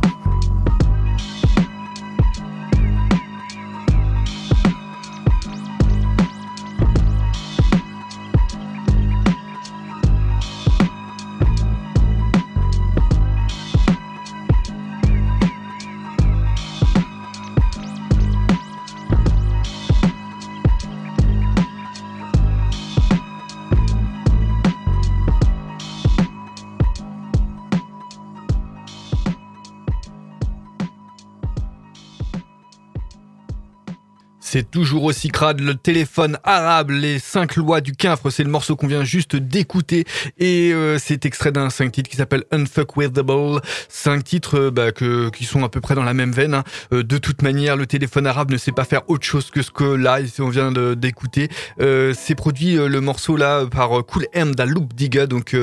C'est 34.56 34.72
toujours 34.72 35.04
aussi 35.04 35.28
crade. 35.28 35.60
Le 35.60 35.76
téléphone 35.76 36.38
arabe, 36.46 36.89
les 36.91 37.20
cinq 37.20 37.58
lois 37.58 37.82
du 37.82 37.91
quinfre, 37.91 38.30
c'est 38.30 38.46
le 38.46 38.50
morceau 38.50 38.78
qu'on 38.78 38.88
vient 38.88 39.04
juste 39.04 39.36
d'écouter. 39.36 40.06
Et 40.38 40.72
euh, 40.72 40.98
c'est 40.98 41.26
extrait 41.26 41.52
d'un 41.52 41.70
cinq 41.70 41.91
titres 41.91 42.10
qui 42.10 42.15
s'appelle 42.15 42.46
Unfuckwithable. 42.54 43.60
Cinq 43.89 44.24
titres 44.24 44.58
euh, 44.58 44.72
bah, 44.72 44.94
que, 44.94 45.30
qui 45.30 45.44
sont 45.44 45.65
à 45.65 45.68
peu 45.70 45.82
près 45.82 45.94
dans 45.94 46.04
la 46.06 46.13
même 46.13 46.32
veine. 46.32 46.54
hein. 46.54 46.63
Euh, 46.94 47.04
de 47.04 47.18
toute 47.18 47.41
manière, 47.41 47.76
le 47.76 47.86
téléphone 47.86 48.26
arabe 48.28 48.50
ne 48.50 48.56
sait 48.56 48.72
pas 48.72 48.86
faire 48.86 49.02
autre 49.10 49.26
chose 49.26 49.52
que 49.52 49.62
ce 49.62 49.72
que 49.72 49.84
là, 49.84 50.20
on 50.39 50.48
vient 50.48 50.72
d'écouter. 50.72 51.50
Euh, 51.82 52.13
c'est 52.18 52.36
produit 52.36 52.78
euh, 52.78 52.88
le 52.88 53.02
morceau 53.02 53.36
là 53.36 53.65
par 53.65 53.89
Cool 54.06 54.26
M 54.32 54.56
da 54.56 54.65
Loop 54.65 54.94
Digga. 54.94 55.28
Donc, 55.28 55.54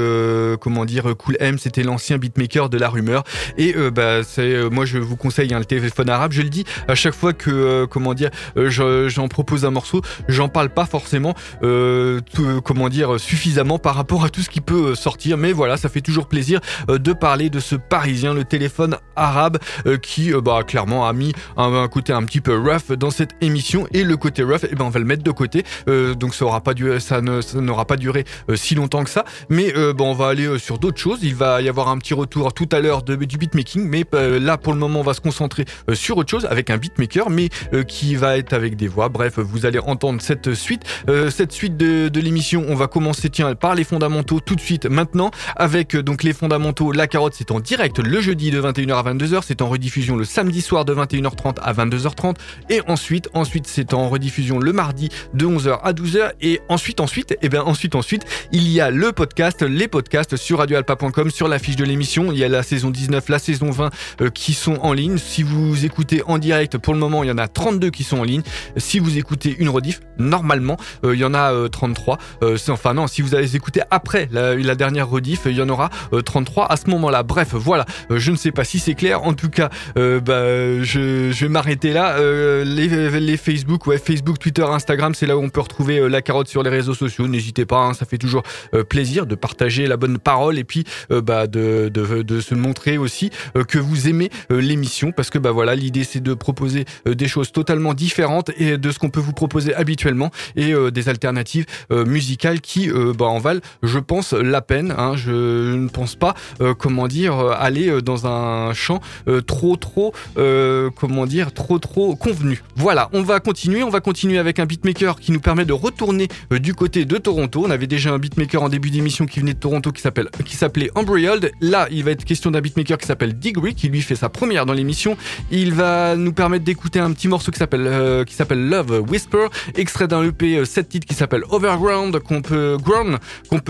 comment 0.61 0.85
dire, 0.85 1.17
Cool 1.17 1.39
M, 1.41 1.57
c'était 1.57 1.83
l'ancien 1.83 2.19
beatmaker 2.19 2.69
de 2.69 2.77
la 2.77 2.91
rumeur. 2.91 3.25
Et 3.57 3.75
bah, 3.91 4.23
c'est, 4.23 4.69
moi, 4.69 4.85
je 4.85 4.99
vous 4.99 5.17
conseille 5.17 5.55
hein, 5.55 5.61
le 5.61 5.65
téléphone 5.65 6.11
arabe. 6.11 6.33
Je 6.33 6.43
le 6.43 6.51
dis 6.51 6.67
à 6.89 6.95
chaque 6.95 7.15
fois 7.15 7.33
que, 7.33 7.87
comment 7.87 8.13
dire, 8.13 8.29
je- 8.55 8.82
j'en 9.09 9.29
propose 9.29 9.65
un 9.65 9.71
morceau, 9.71 10.03
j'en 10.29 10.49
parle 10.49 10.69
pas 10.69 10.87
forcément, 10.87 11.35
euh, 11.63 12.21
euh, 12.39 12.61
comment 12.61 12.89
dire, 12.89 13.19
suffisamment 13.19 13.79
par 13.79 13.95
rapport 13.95 14.25
à 14.25 14.29
tout 14.29 14.41
ce 14.41 14.51
qui 14.51 14.61
peut 14.61 14.91
euh, 14.91 14.95
sortir. 14.95 15.37
Mais 15.37 15.53
voilà, 15.53 15.77
ça 15.77 15.89
fait 15.89 16.01
toujours 16.01 16.27
plaisir 16.27 16.61
de 16.89 17.13
parler 17.13 17.51
de 17.51 17.61
ce 17.61 17.77
Parisien, 17.77 18.35
le 18.35 18.45
téléphone 18.45 18.97
arabe, 19.17 19.59
qui, 20.03 20.33
bah, 20.33 20.63
clairement, 20.67 21.07
a 21.07 21.13
mis 21.13 21.33
un, 21.57 21.89
côté 21.89 22.13
un 22.13 22.23
petit 22.25 22.41
peu 22.41 22.57
rough 22.57 22.97
dans 22.97 23.11
cette 23.11 23.33
émission. 23.41 23.87
Et 23.93 24.05
le 24.05 24.17
côté 24.17 24.43
rough, 24.43 24.65
eh 24.71 24.75
ben, 24.75 24.85
on 24.85 24.91
va 24.91 24.99
le 24.99 25.05
mettre 25.05 25.23
de 25.23 25.31
côté. 25.31 25.65
Donc 25.87 26.35
ça 26.35 26.45
aura 26.45 26.61
pas 26.61 26.73
ça 27.01 27.21
n'aura 27.21 27.85
pas 27.85 27.97
duré 27.97 28.25
si 28.55 28.75
longtemps 28.75 29.05
que 29.05 29.11
ça. 29.11 29.25
Mais 29.49 29.73
bon, 29.95 30.11
on 30.11 30.15
va 30.15 30.29
aller 30.29 30.59
sur 30.59 30.79
d'autres 30.79 30.99
choses. 30.99 31.21
Il 31.23 31.35
va 31.35 31.61
y 31.63 31.69
avoir 31.69 31.89
un 31.89 31.99
petit 31.99 32.15
retour 32.15 32.53
tout 32.53 32.69
à 32.73 32.81
l'heure 32.81 33.03
du 33.03 33.37
beatmaking, 33.37 33.87
mais 33.87 34.05
là 34.13 34.57
pour 34.57 34.73
le 34.73 34.79
moment, 34.79 35.01
on 35.01 35.05
va 35.05 35.15
se 35.15 35.21
concentrer 35.21 35.65
sur 35.93 36.17
autre 36.17 36.31
chose 36.31 36.47
avec 36.47 36.71
un 36.71 36.77
beatmaker, 36.77 37.31
mais 37.31 37.49
qui 37.87 38.15
va 38.15 38.39
être 38.39 38.53
avec 38.53 38.72
des 38.77 38.89
voix. 38.89 39.09
Bref, 39.09 39.39
vous 39.39 39.67
allez 39.67 39.79
entendre 39.79 40.21
cette 40.21 40.55
suite, 40.55 40.83
Euh, 41.09 41.31
cette 41.31 41.53
suite 41.53 41.77
de, 41.77 42.21
l'émission. 42.21 42.65
On 42.69 42.75
va 42.75 42.87
commencer 42.87 43.29
tiens 43.31 43.55
par 43.55 43.75
les 43.75 43.85
fondamentaux 43.85 44.41
tout 44.41 44.55
de 44.55 44.61
suite 44.61 44.87
maintenant 44.87 45.31
avec 45.57 45.97
euh, 45.97 46.03
donc 46.03 46.23
les 46.23 46.33
fondamentaux. 46.33 46.93
La 46.93 47.07
carotte, 47.07 47.35
c'est 47.37 47.51
en 47.51 47.59
direct 47.59 47.99
le 47.99 48.21
jeudi 48.21 48.51
de 48.51 48.61
21h 48.61 48.95
à 48.95 49.13
22h. 49.13 49.41
C'est 49.45 49.61
en 49.63 49.69
rediffusion 49.69 50.17
le 50.17 50.25
samedi 50.25 50.61
soir 50.61 50.85
de 50.85 50.95
21h30 50.95 51.57
à 51.61 51.73
22h30 51.73 52.37
et 52.71 52.81
ensuite, 52.87 53.29
ensuite 53.35 53.67
c'est 53.67 53.93
en 53.95 54.09
rediffusion 54.09 54.59
le 54.59 54.73
mardi 54.73 55.09
de 55.35 55.47
11h 55.47 55.81
à 55.83 55.93
12h 55.93 56.33
et 56.41 56.61
ensuite, 56.69 57.01
ensuite, 57.01 57.37
et 57.43 57.49
bien 57.49 57.63
ensuite, 57.63 57.95
ensuite, 57.95 58.25
il 58.53 58.69
y 58.69 58.81
a 58.81 58.91
le 58.91 59.13
podcast, 59.13 59.63
les 59.63 59.89
podcasts 59.89 60.37
sur 60.37 60.59
radioalpa.com 60.59 61.31
sur 61.31 61.49
la 61.49 61.59
fiche 61.59 61.77
de 61.77 61.85
l'émission. 61.85 62.31
Il 62.31 62.39
y 62.39 62.45
a 62.45 62.49
la 62.49 62.63
saison 62.63 62.91
19, 62.91 63.29
la 63.29 63.39
saison 63.39 63.71
20 63.71 63.91
euh, 64.21 64.31
qui 64.31 64.55
sont 64.55 64.77
en 64.83 64.93
ligne. 64.93 65.19
Si 65.19 65.43
vous 65.43 65.85
écoutez 65.85 66.23
en 66.27 66.39
direct, 66.39 66.79
pour 66.79 66.95
le 66.95 67.01
moment, 67.01 67.25
il 67.25 67.29
y 67.29 67.33
en 67.33 67.39
a 67.39 67.49
32 67.49 67.91
qui 67.91 68.05
sont 68.05 68.19
en 68.19 68.25
ligne. 68.25 68.43
Si 68.77 68.99
vous 68.99 69.19
écoutez 69.19 69.55
une 69.59 69.69
rediff, 69.69 70.01
normalement, 70.19 70.77
euh, 71.05 71.15
il 71.15 71.21
y 71.21 71.25
en 71.25 71.35
a 71.35 71.53
euh, 71.53 71.69
33. 71.69 72.19
Euh, 72.43 72.57
c'est- 72.57 72.73
enfin 72.73 72.95
non, 72.95 73.07
si 73.07 73.23
vous 73.23 73.35
allez 73.35 73.57
écouter 73.57 73.81
après 73.91 74.29
la, 74.33 74.75
dernière 74.75 75.09
rediff, 75.09 75.43
il 75.47 75.53
y 75.53 75.63
en 75.63 75.69
aura 75.69 75.91
euh, 76.13 76.23
33 76.23 76.71
à 76.71 76.77
ce 76.77 76.89
moment-là. 76.91 77.23
Bref, 77.23 77.55
voilà. 77.55 77.85
Euh, 78.11 78.19
je 78.19 78.31
ne 78.31 78.37
sais 78.37 78.53
pas 78.53 78.65
si 78.65 78.79
c'est 78.79 78.95
clair. 78.95 79.23
En 79.25 79.35
tout 79.35 79.51
cas, 79.51 79.69
euh, 79.99 80.21
bah, 80.21 80.83
je, 80.83 81.33
vais 81.33 81.49
m'arrêter 81.49 81.93
là. 81.93 82.17
Euh, 82.17 82.65
les, 82.65 83.37
Facebook, 83.37 83.87
ouais, 83.87 83.99
Facebook, 83.99 84.39
Twitter, 84.39 84.65
Instagram, 84.65 85.15
c'est 85.15 85.27
là 85.27 85.37
où 85.37 85.43
on 85.43 85.49
peut 85.49 85.61
retrouver 85.61 85.99
euh, 85.99 86.09
la 86.09 86.23
carotte 86.23 86.49
sur 86.49 86.63
les 86.63 86.71
réseaux 86.71 86.95
sociaux. 86.95 87.27
N'hésitez 87.29 87.67
pas, 87.67 87.79
hein, 87.79 87.95
ça 87.95 88.07
fait 88.07 88.19
toujours 88.19 88.43
euh, 88.75 88.85
plaisir 88.85 89.27
de 89.27 89.35
partager 89.35 89.87
la 89.87 89.97
bonne 89.97 90.19
parole 90.19 90.59
et 90.59 90.65
puis 90.65 90.85
euh, 91.11 91.21
bah, 91.21 91.47
de, 91.47 91.91
de, 91.93 92.41
se 92.41 92.55
montrer 92.55 92.99
aussi 92.99 93.31
euh, 93.57 93.65
que 93.65 93.79
vous 93.79 94.09
aimez 94.09 94.31
euh, 94.51 94.61
l'émission 94.61 95.13
parce 95.13 95.31
que 95.31 95.39
bah 95.39 95.51
voilà, 95.53 95.75
l'idée 95.75 96.05
c'est 96.05 96.21
de 96.21 96.35
proposer 96.35 96.85
euh, 97.07 97.15
des 97.15 97.29
choses 97.29 97.53
totalement 97.53 97.95
différentes 97.95 98.42
et 98.57 98.79
de 98.79 98.91
ce 98.91 98.99
qu'on 98.99 99.11
peut 99.11 99.21
vous 99.21 99.33
proposer 99.33 99.75
habituellement 99.75 100.31
et 100.57 100.73
euh, 100.73 100.91
des 100.91 101.09
alternatives 101.09 101.67
euh, 101.91 102.05
musicales 102.05 102.61
qui 102.61 102.91
euh, 102.91 103.13
bah, 103.17 103.27
en 103.27 103.39
valent, 103.39 103.61
je 103.83 103.99
pense, 103.99 104.33
la 104.33 104.61
peine. 104.63 104.95
hein. 104.97 105.15
Je 105.17 105.75
ne 105.75 105.89
pense 105.89 106.15
pas, 106.15 106.35
comment 106.79 107.09
dire, 107.09 107.35
aller 107.59 108.03
dans 108.03 108.27
un 108.27 108.73
champ 108.75 109.01
trop, 109.47 109.77
trop, 109.77 110.13
comment 110.35 111.27
dire, 111.27 111.53
trop, 111.53 111.79
trop 111.79 112.17
convenu. 112.17 112.63
Voilà, 112.77 113.09
on 113.13 113.23
va 113.23 113.41
continuer. 113.41 113.83
On 113.83 113.91
va 113.91 114.01
continuer 114.01 114.39
avec 114.39 114.59
un 114.59 114.67
beatmaker 114.67 115.19
qui 115.19 115.33
nous 115.33 115.41
permet 115.41 115.65
de 115.65 115.73
retourner 115.73 116.29
du 116.51 116.75
côté 116.75 117.05
de 117.05 117.19
Toronto. 117.19 117.63
On 117.67 117.71
avait 117.71 117.87
déjà 117.87 118.13
un 118.13 118.19
beatmaker 118.19 118.63
en 118.63 118.69
début 118.69 118.91
d'émission 118.91 119.27
qui 119.27 119.41
venait 119.41 119.55
de 119.55 119.59
Toronto 119.59 119.93
qui 119.93 120.03
s'appelle, 120.03 120.29
qui 120.45 120.57
s'appelait 120.57 120.91
Embryoled. 120.95 121.53
Là, 121.61 121.87
il 121.91 122.05
va 122.05 122.11
être 122.13 122.25
question 122.25 122.51
d'un 122.51 122.61
beatmaker 122.61 122.99
qui 122.99 123.07
s'appelle 123.07 123.39
Degree, 123.39 123.75
qui 123.75 123.89
lui 123.89 124.03
fait 124.03 124.17
sa 124.17 124.29
première 124.29 124.67
dans 124.67 124.73
l'émission. 124.73 125.17
Il 125.51 125.75
va 125.75 126.17
nous 126.17 126.33
permettre 126.33 126.65
d'écouter 126.65 126.99
un 127.01 127.13
petit 127.13 127.29
morceau 127.29 127.51
qui 127.51 127.59
s'appelle, 127.59 127.87
euh, 127.87 128.25
qui 128.33 128.39
s'appelle 128.39 128.69
Love 128.69 129.05
Whisper, 129.09 129.47
extrait 129.77 130.09
d'un 130.09 130.25
EP 130.25 130.65
7 130.65 130.89
titres 130.89 131.07
qui 131.07 131.15
s'appelle 131.15 131.43
Overground, 131.51 132.19
qu'on 132.21 132.41
peut, 132.41 132.79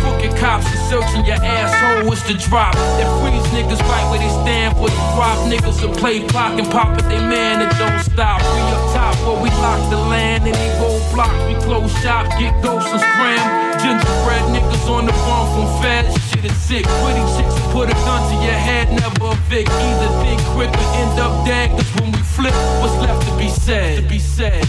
Crooked 0.05 0.36
cops 0.36 0.68
are 0.68 0.84
searching 0.92 1.24
your 1.24 1.40
asshole, 1.40 2.12
it's 2.12 2.20
the 2.28 2.36
drop. 2.36 2.76
That 3.00 3.09
freeze 3.24 3.40
niggas 3.57 3.80
right 3.88 4.05
where 4.12 4.20
they 4.20 4.28
stand, 4.44 4.76
for 4.76 4.92
the 4.92 5.00
drop. 5.16 5.40
niggas 5.48 5.80
and 5.80 5.96
play 5.96 6.20
block 6.28 6.61
and 6.61 6.68
pop 6.68 6.92
at 7.00 7.09
they 7.09 7.16
man 7.16 7.64
and 7.64 7.72
don't 7.80 8.05
stop. 8.05 8.44
We 8.52 8.61
up 8.68 8.84
top, 8.92 9.16
but 9.24 9.40
we 9.40 9.48
lock 9.64 9.80
the 9.88 9.96
land. 9.96 10.44
Any 10.44 10.68
blocks 11.09 11.40
we 11.48 11.55
close 11.64 11.88
shop, 12.05 12.28
get 12.36 12.52
ghosts 12.62 12.92
and 12.92 13.00
scram. 13.00 13.40
Gingerbread 13.80 14.44
niggas 14.52 14.84
on 14.92 15.07
the 15.07 15.16
farm 15.24 15.48
from 15.57 15.82
fed. 15.82 16.05
Shit 16.28 16.44
is 16.44 16.57
sick. 16.61 16.84
Pretty 17.00 17.24
chicks 17.40 17.57
put 17.72 17.88
a 17.88 17.96
gun 18.05 18.20
to 18.28 18.36
your 18.44 18.61
head, 18.61 18.92
never 18.92 19.32
a 19.32 19.32
evict. 19.32 19.70
Either 19.70 20.11
think 20.20 20.40
quick 20.52 20.68
or 20.68 20.88
end 21.00 21.16
up 21.18 21.46
dead. 21.46 21.70
Cause 21.70 21.90
when 21.96 22.12
we 22.12 22.18
flip, 22.36 22.55
what's 22.80 22.92
left 23.00 23.26
to 23.26 23.32
be 23.38 23.48
said? 23.48 24.02
To 24.02 24.09
be 24.09 24.18
said. 24.18 24.68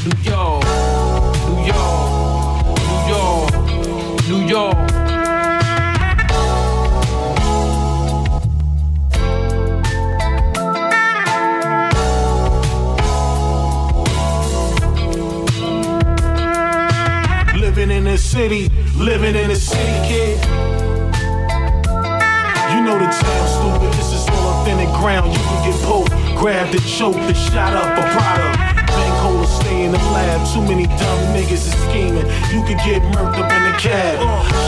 Choked 26.98 27.20
and 27.20 27.36
shot 27.36 27.76
up 27.76 27.92
a 27.92 28.04
product. 28.16 28.56
Bank 28.88 29.16
holder 29.20 29.48
stay 29.48 29.84
in 29.84 29.92
the 29.92 30.00
lab. 30.16 30.40
Too 30.48 30.64
many 30.64 30.88
dumb 30.88 31.22
niggas 31.36 31.68
is 31.68 31.76
scheming. 31.84 32.24
You 32.56 32.64
could 32.64 32.80
get 32.88 33.04
murked 33.12 33.36
up 33.36 33.52
in 33.52 33.64
the 33.68 33.76
cab. 33.76 34.16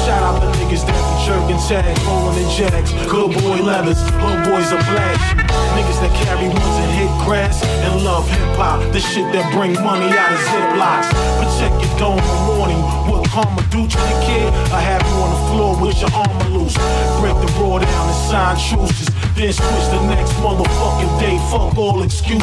Shout 0.04 0.24
out 0.28 0.44
the 0.44 0.52
niggas 0.60 0.84
that 0.84 0.92
be 0.92 1.16
jerking 1.24 1.62
tags, 1.72 1.96
rolling 2.04 2.44
in 2.44 2.50
jacks. 2.52 2.92
Good 3.08 3.32
boy 3.32 3.64
leathers, 3.64 4.04
little 4.20 4.44
boys 4.44 4.68
are 4.76 4.84
flashy. 4.84 5.40
Niggas 5.80 6.00
that 6.04 6.12
carry 6.20 6.52
ones 6.52 6.76
and 6.84 6.92
hit 7.00 7.12
grass 7.24 7.64
and 7.64 8.04
love 8.04 8.28
hip 8.28 8.60
hop. 8.60 8.84
The 8.92 9.00
shit 9.00 9.32
that 9.32 9.48
bring 9.56 9.80
money 9.80 10.12
out 10.12 10.32
of 10.36 10.42
ziplocs. 10.52 11.08
Protect 11.40 11.76
your 11.80 11.94
dome 11.96 12.20
from 12.20 12.60
warning. 12.60 12.82
What 13.08 13.24
karma 13.32 13.64
do 13.72 13.88
to 13.88 14.00
the 14.04 14.16
kid? 14.28 14.52
I 14.76 14.84
have 14.84 15.00
you 15.08 15.16
on 15.24 15.32
the 15.32 15.42
floor 15.56 15.72
with 15.80 15.96
your 16.04 16.12
armor 16.12 16.50
loose. 16.52 16.76
Break 17.24 17.40
the 17.40 17.48
raw 17.56 17.80
down 17.80 18.04
and 18.12 18.20
sign 18.28 18.60
truces. 18.60 19.08
Then 19.38 19.54
switch 19.54 19.88
the 19.94 20.02
next 20.08 20.34
motherfucking 20.42 21.20
day. 21.20 21.38
Fuck 21.52 21.78
all 21.78 22.02
excuses. 22.02 22.42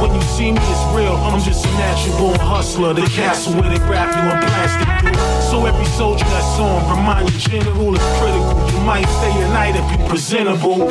When 0.00 0.14
you 0.14 0.22
see 0.22 0.52
me, 0.52 0.60
it's 0.62 0.96
real. 0.96 1.16
I'm 1.26 1.42
just 1.42 1.66
a 1.66 1.70
natural 1.70 2.18
born 2.18 2.38
hustler. 2.38 2.94
The 2.94 3.02
castle 3.02 3.54
where 3.60 3.68
they 3.68 3.82
wrap 3.90 4.14
you 4.14 4.22
in 4.30 4.38
plastic. 4.46 5.10
dude. 5.10 5.16
So 5.50 5.66
every 5.66 5.84
soldier 5.98 6.24
that's 6.24 6.58
on, 6.60 6.88
remind 6.96 7.32
you, 7.32 7.40
general 7.40 7.92
is 7.94 8.02
critical. 8.18 8.54
You 8.70 8.80
might 8.86 9.06
stay 9.18 9.32
a 9.42 9.48
night 9.48 9.74
if 9.74 9.90
you 9.90 10.06
presentable. 10.06 10.86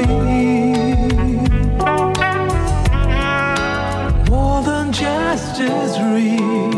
gestures 4.96 6.00
real 6.00 6.72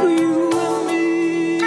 for 0.00 0.08
you 0.08 0.50
and 0.52 0.86
me. 0.86 1.58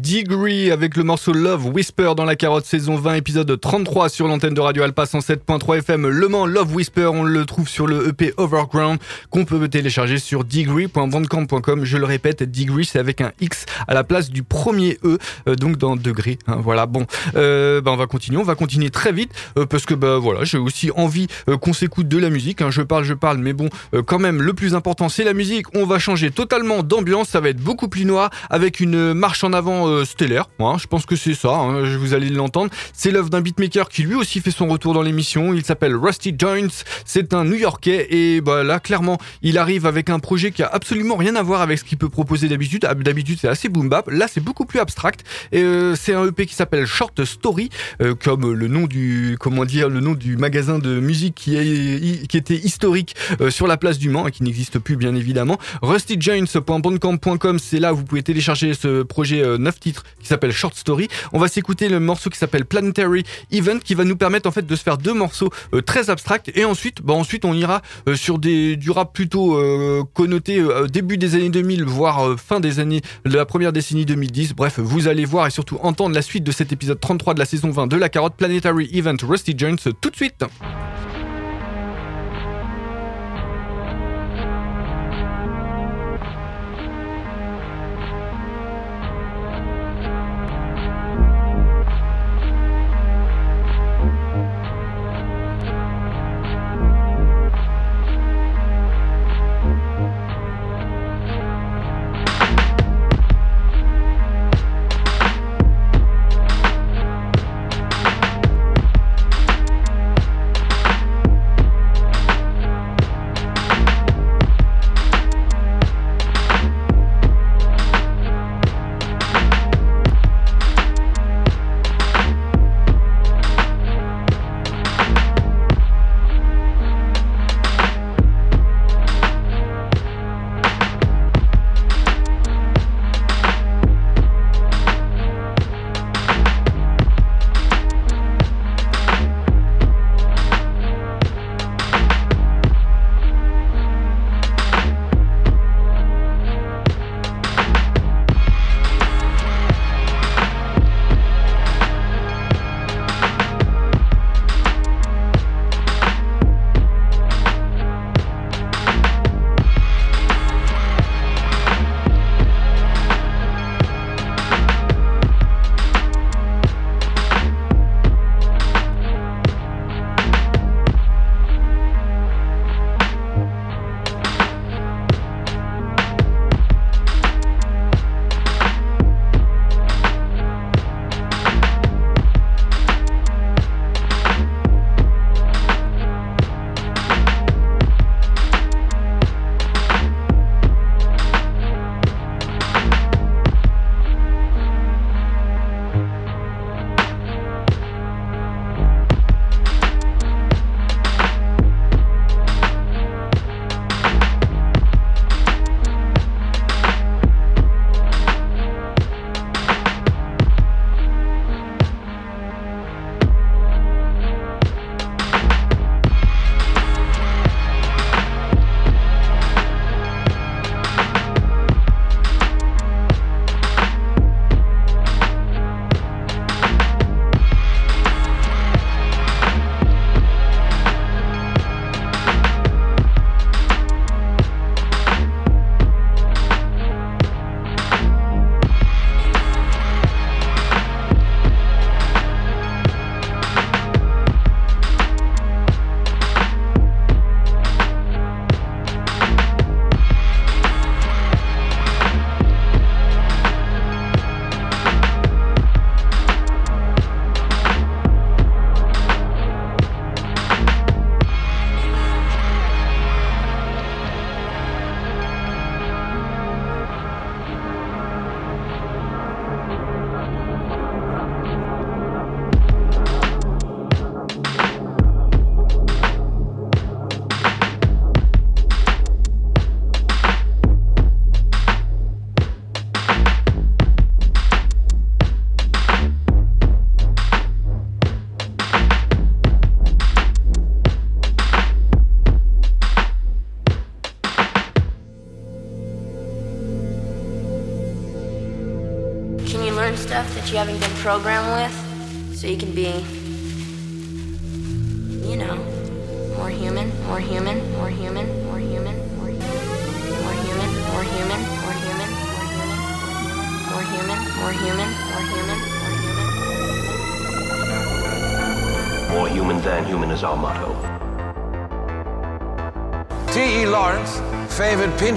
Degree 0.00 0.70
avec 0.72 0.96
le 0.96 1.04
morceau 1.04 1.32
Love 1.32 1.66
Dans 1.98 2.24
la 2.24 2.36
carotte 2.36 2.64
saison 2.64 2.94
20 2.94 3.14
épisode 3.14 3.60
33 3.60 4.08
sur 4.08 4.28
l'antenne 4.28 4.54
de 4.54 4.60
Radio 4.60 4.84
Alpa 4.84 5.02
107.3 5.02 5.78
FM 5.78 6.06
Le 6.06 6.28
Mans 6.28 6.46
Love 6.46 6.72
Whisper 6.76 7.06
on 7.06 7.24
le 7.24 7.44
trouve 7.44 7.68
sur 7.68 7.88
le 7.88 8.06
EP 8.06 8.32
Overground 8.36 9.00
qu'on 9.30 9.44
peut 9.44 9.66
télécharger 9.66 10.18
sur 10.18 10.44
degree.bandcamp.com 10.44 11.84
je 11.84 11.96
le 11.98 12.04
répète 12.06 12.44
Degree 12.44 12.84
c'est 12.84 13.00
avec 13.00 13.20
un 13.20 13.32
X 13.40 13.66
à 13.88 13.94
la 13.94 14.04
place 14.04 14.30
du 14.30 14.44
premier 14.44 14.96
E 15.04 15.18
euh, 15.48 15.56
donc 15.56 15.76
dans 15.76 15.96
degré 15.96 16.38
hein, 16.46 16.58
voilà. 16.62 16.86
Bon 16.86 17.04
euh, 17.34 17.80
bah 17.80 17.90
on 17.90 17.96
va 17.96 18.06
continuer 18.06 18.38
on 18.38 18.44
va 18.44 18.54
continuer 18.54 18.90
très 18.90 19.10
vite 19.10 19.32
euh, 19.58 19.66
parce 19.66 19.84
que 19.84 19.94
bah 19.94 20.18
voilà 20.18 20.44
j'ai 20.44 20.58
aussi 20.58 20.92
envie 20.92 21.26
euh, 21.48 21.56
qu'on 21.56 21.72
s'écoute 21.72 22.06
de 22.06 22.18
la 22.18 22.30
musique 22.30 22.62
hein, 22.62 22.70
je 22.70 22.82
parle 22.82 23.02
je 23.02 23.14
parle 23.14 23.38
mais 23.38 23.54
bon 23.54 23.70
quand 24.06 24.20
même 24.20 24.40
le 24.40 24.54
plus 24.54 24.76
important 24.76 25.08
c'est 25.08 25.24
la 25.24 25.34
musique. 25.34 25.66
On 25.74 25.84
va 25.84 25.98
changer 25.98 26.30
totalement 26.30 26.84
d'ambiance 26.84 27.28
ça 27.30 27.40
va 27.40 27.48
être 27.48 27.60
beaucoup 27.60 27.88
plus 27.88 28.04
noir 28.04 28.30
avec 28.50 28.78
une 28.78 29.14
marche 29.14 29.42
en 29.42 29.52
avant 29.52 30.04
stellaire. 30.04 30.44
Hein, 30.60 30.76
je 30.78 30.86
pense 30.86 31.04
que 31.04 31.16
c'est 31.16 31.34
ça, 31.34 31.56
hein, 31.56 31.87
vous 31.96 32.14
allez 32.14 32.28
l'entendre. 32.28 32.70
C'est 32.92 33.10
l'œuvre 33.10 33.30
d'un 33.30 33.40
beatmaker 33.40 33.88
qui 33.88 34.02
lui 34.02 34.14
aussi 34.14 34.40
fait 34.40 34.50
son 34.50 34.66
retour 34.68 34.94
dans 34.94 35.02
l'émission. 35.02 35.54
Il 35.54 35.64
s'appelle 35.64 35.94
Rusty 35.96 36.34
Jones. 36.36 36.70
C'est 37.04 37.34
un 37.34 37.44
New-Yorkais 37.44 38.08
et 38.10 38.40
bah, 38.40 38.62
là, 38.64 38.80
clairement, 38.80 39.18
il 39.42 39.58
arrive 39.58 39.86
avec 39.86 40.10
un 40.10 40.18
projet 40.18 40.50
qui 40.50 40.62
a 40.62 40.66
absolument 40.66 41.16
rien 41.16 41.36
à 41.36 41.42
voir 41.42 41.60
avec 41.60 41.78
ce 41.78 41.84
qu'il 41.84 41.98
peut 41.98 42.08
proposer 42.08 42.48
d'habitude. 42.48 42.84
Ah, 42.88 42.94
D'habitude, 42.94 43.38
c'est 43.40 43.48
assez 43.48 43.68
boom 43.68 43.88
bap. 43.88 44.08
Là, 44.10 44.26
c'est 44.28 44.42
beaucoup 44.42 44.66
plus 44.66 44.80
abstract. 44.80 45.24
Et 45.52 45.62
euh, 45.62 45.94
c'est 45.94 46.14
un 46.14 46.26
EP 46.26 46.46
qui 46.46 46.54
s'appelle 46.54 46.86
Short 46.86 47.24
Story, 47.24 47.70
euh, 48.02 48.14
comme 48.14 48.52
le 48.52 48.68
nom 48.68 48.86
du, 48.86 49.36
comment 49.40 49.64
dire, 49.64 49.88
le 49.88 50.00
nom 50.00 50.14
du 50.14 50.36
magasin 50.36 50.78
de 50.78 51.00
musique 51.00 51.34
qui, 51.34 51.56
était 51.56 52.54
historique 52.54 53.16
euh, 53.40 53.50
sur 53.50 53.66
la 53.66 53.76
place 53.76 53.98
du 53.98 54.10
Mans 54.10 54.26
et 54.26 54.30
qui 54.30 54.42
n'existe 54.42 54.78
plus, 54.78 54.96
bien 54.96 55.14
évidemment. 55.14 55.58
RustyJones.bandcamp.com, 55.82 57.58
c'est 57.58 57.80
là 57.80 57.92
où 57.92 57.96
vous 57.96 58.04
pouvez 58.04 58.22
télécharger 58.22 58.74
ce 58.74 59.02
projet 59.02 59.42
euh, 59.42 59.58
9 59.58 59.80
titres 59.80 60.04
qui 60.20 60.26
s'appelle 60.26 60.52
Short 60.52 60.74
Story. 60.76 61.08
On 61.32 61.38
va 61.38 61.48
s'écouter 61.48 61.77
le 61.86 62.00
morceau 62.00 62.30
qui 62.30 62.38
s'appelle 62.38 62.64
Planetary 62.64 63.22
Event 63.52 63.78
qui 63.78 63.94
va 63.94 64.04
nous 64.04 64.16
permettre 64.16 64.48
en 64.48 64.52
fait 64.52 64.66
de 64.66 64.74
se 64.74 64.82
faire 64.82 64.98
deux 64.98 65.14
morceaux 65.14 65.50
euh, 65.74 65.82
très 65.82 66.10
abstracts 66.10 66.50
et 66.56 66.64
ensuite 66.64 67.02
bah 67.02 67.14
ensuite 67.14 67.44
on 67.44 67.54
ira 67.54 67.82
euh, 68.08 68.16
sur 68.16 68.38
des 68.38 68.76
du 68.76 68.90
rap 68.90 69.12
plutôt 69.12 69.56
euh, 69.56 70.02
connoté 70.14 70.58
euh, 70.58 70.86
début 70.86 71.18
des 71.18 71.34
années 71.34 71.50
2000 71.50 71.84
voire 71.84 72.38
fin 72.38 72.58
des 72.58 72.80
années 72.80 73.02
de 73.24 73.36
la 73.36 73.44
première 73.44 73.72
décennie 73.72 74.04
2010. 74.04 74.54
Bref, 74.54 74.78
vous 74.78 75.08
allez 75.08 75.24
voir 75.24 75.46
et 75.46 75.50
surtout 75.50 75.78
entendre 75.82 76.14
la 76.14 76.22
suite 76.22 76.44
de 76.44 76.52
cet 76.52 76.72
épisode 76.72 76.98
33 76.98 77.34
de 77.34 77.38
la 77.38 77.44
saison 77.44 77.70
20 77.70 77.86
de 77.86 77.96
la 77.96 78.08
carotte 78.08 78.34
Planetary 78.36 78.88
Event 78.92 79.16
Rusty 79.22 79.54
Jones 79.56 79.78
tout 80.00 80.10
de 80.10 80.16
suite. 80.16 80.44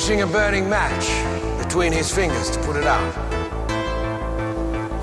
Pinching 0.01 0.23
a 0.23 0.25
burning 0.25 0.67
match 0.67 1.05
between 1.63 1.91
his 1.91 2.11
fingers 2.11 2.49
to 2.49 2.59
put 2.63 2.75
it 2.75 2.85
out. 2.85 3.13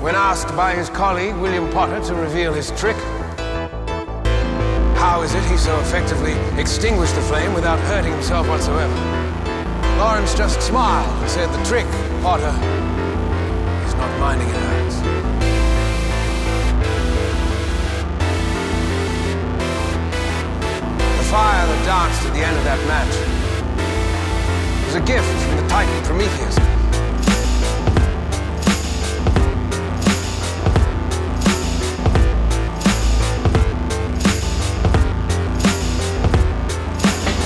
When 0.01 0.13
asked 0.13 0.53
by 0.57 0.75
his 0.75 0.89
colleague 0.89 1.37
William 1.37 1.71
Potter 1.71 2.03
to 2.07 2.15
reveal 2.15 2.51
his 2.53 2.69
trick, 2.71 2.97
how 4.97 5.21
is 5.23 5.33
it 5.33 5.43
he 5.45 5.55
so 5.55 5.79
effectively 5.79 6.33
extinguished 6.59 7.15
the 7.15 7.21
flame 7.21 7.53
without 7.53 7.79
hurting 7.87 8.11
himself 8.11 8.49
whatsoever? 8.49 8.93
Lawrence 9.97 10.35
just 10.35 10.61
smiled 10.61 11.07
and 11.21 11.29
said 11.31 11.47
the 11.47 11.63
trick, 11.63 11.85
Potter, 12.21 12.53
is 13.87 13.95
not 13.95 14.19
minding 14.19 14.49
it 14.49 14.55
hurts. 14.55 14.95
The 21.15 21.27
fire 21.31 21.67
that 21.67 21.85
danced 21.85 22.25
at 22.25 22.33
the 22.33 22.41
end 22.41 22.57
of 22.57 22.63
that 22.65 22.85
match 22.85 23.38
was 24.89 24.95
a 24.95 25.05
gift 25.05 25.27
from 25.43 25.55
the 25.57 25.67
Titan 25.67 26.03
Prometheus. 26.03 26.57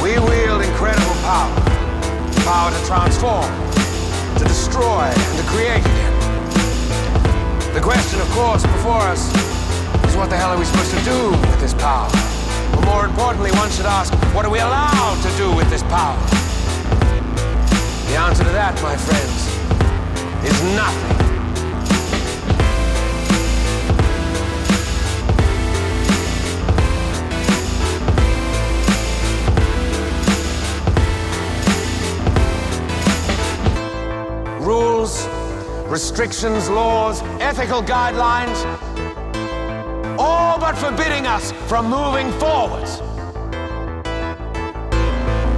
We 0.02 0.18
wield 0.20 0.64
incredible 0.64 1.16
power. 1.20 1.52
Power 2.46 2.72
to 2.72 2.86
transform, 2.86 3.52
to 4.38 4.44
destroy, 4.46 5.04
and 5.04 5.38
to 5.38 5.44
create 5.52 5.82
again. 5.82 6.14
The 7.74 7.82
question, 7.82 8.22
of 8.22 8.30
course, 8.30 8.64
before 8.64 9.02
us 9.02 9.28
is 10.08 10.16
what 10.16 10.30
the 10.30 10.38
hell 10.38 10.52
are 10.52 10.58
we 10.58 10.64
supposed 10.64 10.96
to 10.96 11.04
do 11.04 11.32
with 11.32 11.60
this 11.60 11.74
power? 11.74 12.10
But 12.72 12.86
more 12.86 13.04
importantly, 13.04 13.52
one 13.52 13.70
should 13.70 13.86
ask, 13.86 14.14
what 14.34 14.46
are 14.46 14.52
we 14.52 14.60
allowed 14.60 15.22
to 15.24 15.38
do 15.38 15.54
with 15.54 15.70
this 15.70 15.84
power? 15.84 16.43
The 18.14 18.20
answer 18.20 18.44
to 18.44 18.52
that, 18.52 18.80
my 18.84 18.96
friends, 18.96 19.48
is 20.46 20.62
nothing. 20.76 21.18
Rules, 34.64 35.28
restrictions, 35.88 36.70
laws, 36.70 37.24
ethical 37.42 37.82
guidelines, 37.82 38.64
all 40.20 40.60
but 40.60 40.78
forbidding 40.78 41.26
us 41.26 41.52
from 41.68 41.90
moving 41.90 42.32
forwards. 42.34 43.02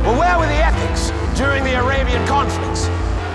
Well, 0.03 0.17
where 0.17 0.37
were 0.39 0.47
the 0.47 0.63
ethics 0.63 1.11
during 1.35 1.63
the 1.63 1.75
Arabian 1.75 2.25
conflicts? 2.27 2.87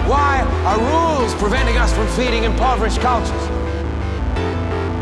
Why 0.09 0.41
are 0.65 0.81
rules 0.81 1.35
preventing 1.35 1.77
us 1.77 1.93
from 1.93 2.09
feeding 2.09 2.45
impoverished 2.45 3.01
cultures? 3.01 3.47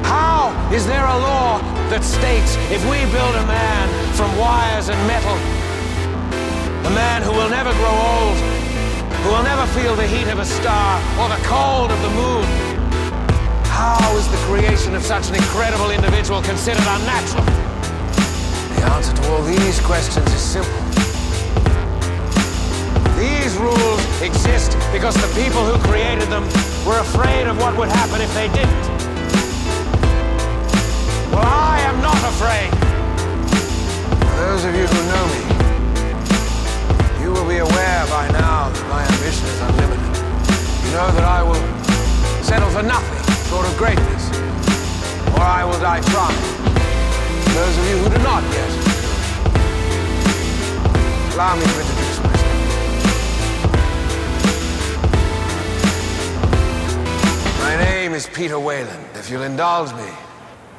How 0.04 0.50
is 0.72 0.86
there 0.86 1.06
a 1.06 1.18
law 1.18 1.58
that 1.90 2.02
states 2.02 2.56
if 2.74 2.82
we 2.90 2.98
build 3.14 3.34
a 3.36 3.46
man 3.46 3.86
from 4.14 4.36
wires 4.36 4.88
and 4.90 4.98
metal, 5.06 5.38
a 6.84 6.92
man 6.92 7.22
who 7.22 7.32
will 7.32 7.48
never 7.48 7.72
grow 7.78 7.94
old, 7.94 8.36
who 9.22 9.30
will 9.30 9.46
never 9.46 9.66
feel 9.78 9.94
the 9.94 10.06
heat 10.06 10.26
of 10.28 10.38
a 10.40 10.44
star 10.44 10.98
or 11.22 11.28
the 11.30 11.40
cold 11.46 11.90
of 11.90 12.00
the 12.02 12.12
moon, 12.18 12.44
how 13.70 14.10
is 14.16 14.26
the 14.28 14.36
creation 14.50 14.94
of 14.94 15.02
such 15.02 15.28
an 15.28 15.36
incredible 15.36 15.90
individual 15.90 16.42
considered 16.42 16.82
unnatural? 16.82 17.44
The 18.74 18.82
answer 18.90 19.14
to 19.14 19.30
all 19.30 19.42
these 19.42 19.80
questions 19.80 20.26
is 20.34 20.40
simple. 20.40 20.67
Exist 24.28 24.76
because 24.92 25.14
the 25.16 25.30
people 25.40 25.64
who 25.64 25.76
created 25.88 26.28
them 26.28 26.44
were 26.84 27.00
afraid 27.00 27.46
of 27.48 27.56
what 27.58 27.76
would 27.76 27.88
happen 27.88 28.20
if 28.20 28.32
they 28.34 28.48
didn't. 28.48 28.84
Well, 31.32 31.48
I 31.48 31.80
am 31.88 31.96
not 32.04 32.20
afraid. 32.32 32.70
For 34.28 34.36
those 34.44 34.64
of 34.68 34.72
you 34.76 34.86
who 34.86 35.00
know 35.12 35.24
me, 35.34 35.42
you 37.22 37.32
will 37.32 37.48
be 37.48 37.58
aware 37.58 38.02
by 38.12 38.28
now 38.32 38.68
that 38.68 38.86
my 38.88 39.02
ambition 39.12 39.46
is 39.48 39.60
unlimited. 39.68 40.12
You 40.84 40.90
know 40.92 41.08
that 41.16 41.24
I 41.24 41.40
will 41.42 41.64
settle 42.44 42.70
for 42.70 42.82
nothing 42.82 43.24
short 43.48 43.66
of 43.66 43.74
greatness, 43.76 44.22
or 45.36 45.42
I 45.42 45.64
will 45.64 45.80
die 45.80 46.00
trying. 46.12 46.44
For 47.44 47.52
those 47.60 47.76
of 47.80 47.84
you 47.90 47.96
who 48.02 48.08
do 48.12 48.20
not 48.22 48.42
yet, 48.52 48.70
allow 51.34 51.56
me 51.56 51.64
to 51.64 51.97
is 58.18 58.26
Peter 58.26 58.58
Whalen. 58.58 59.00
If 59.14 59.30
you'll 59.30 59.44
indulge 59.44 59.92
me, 59.92 60.10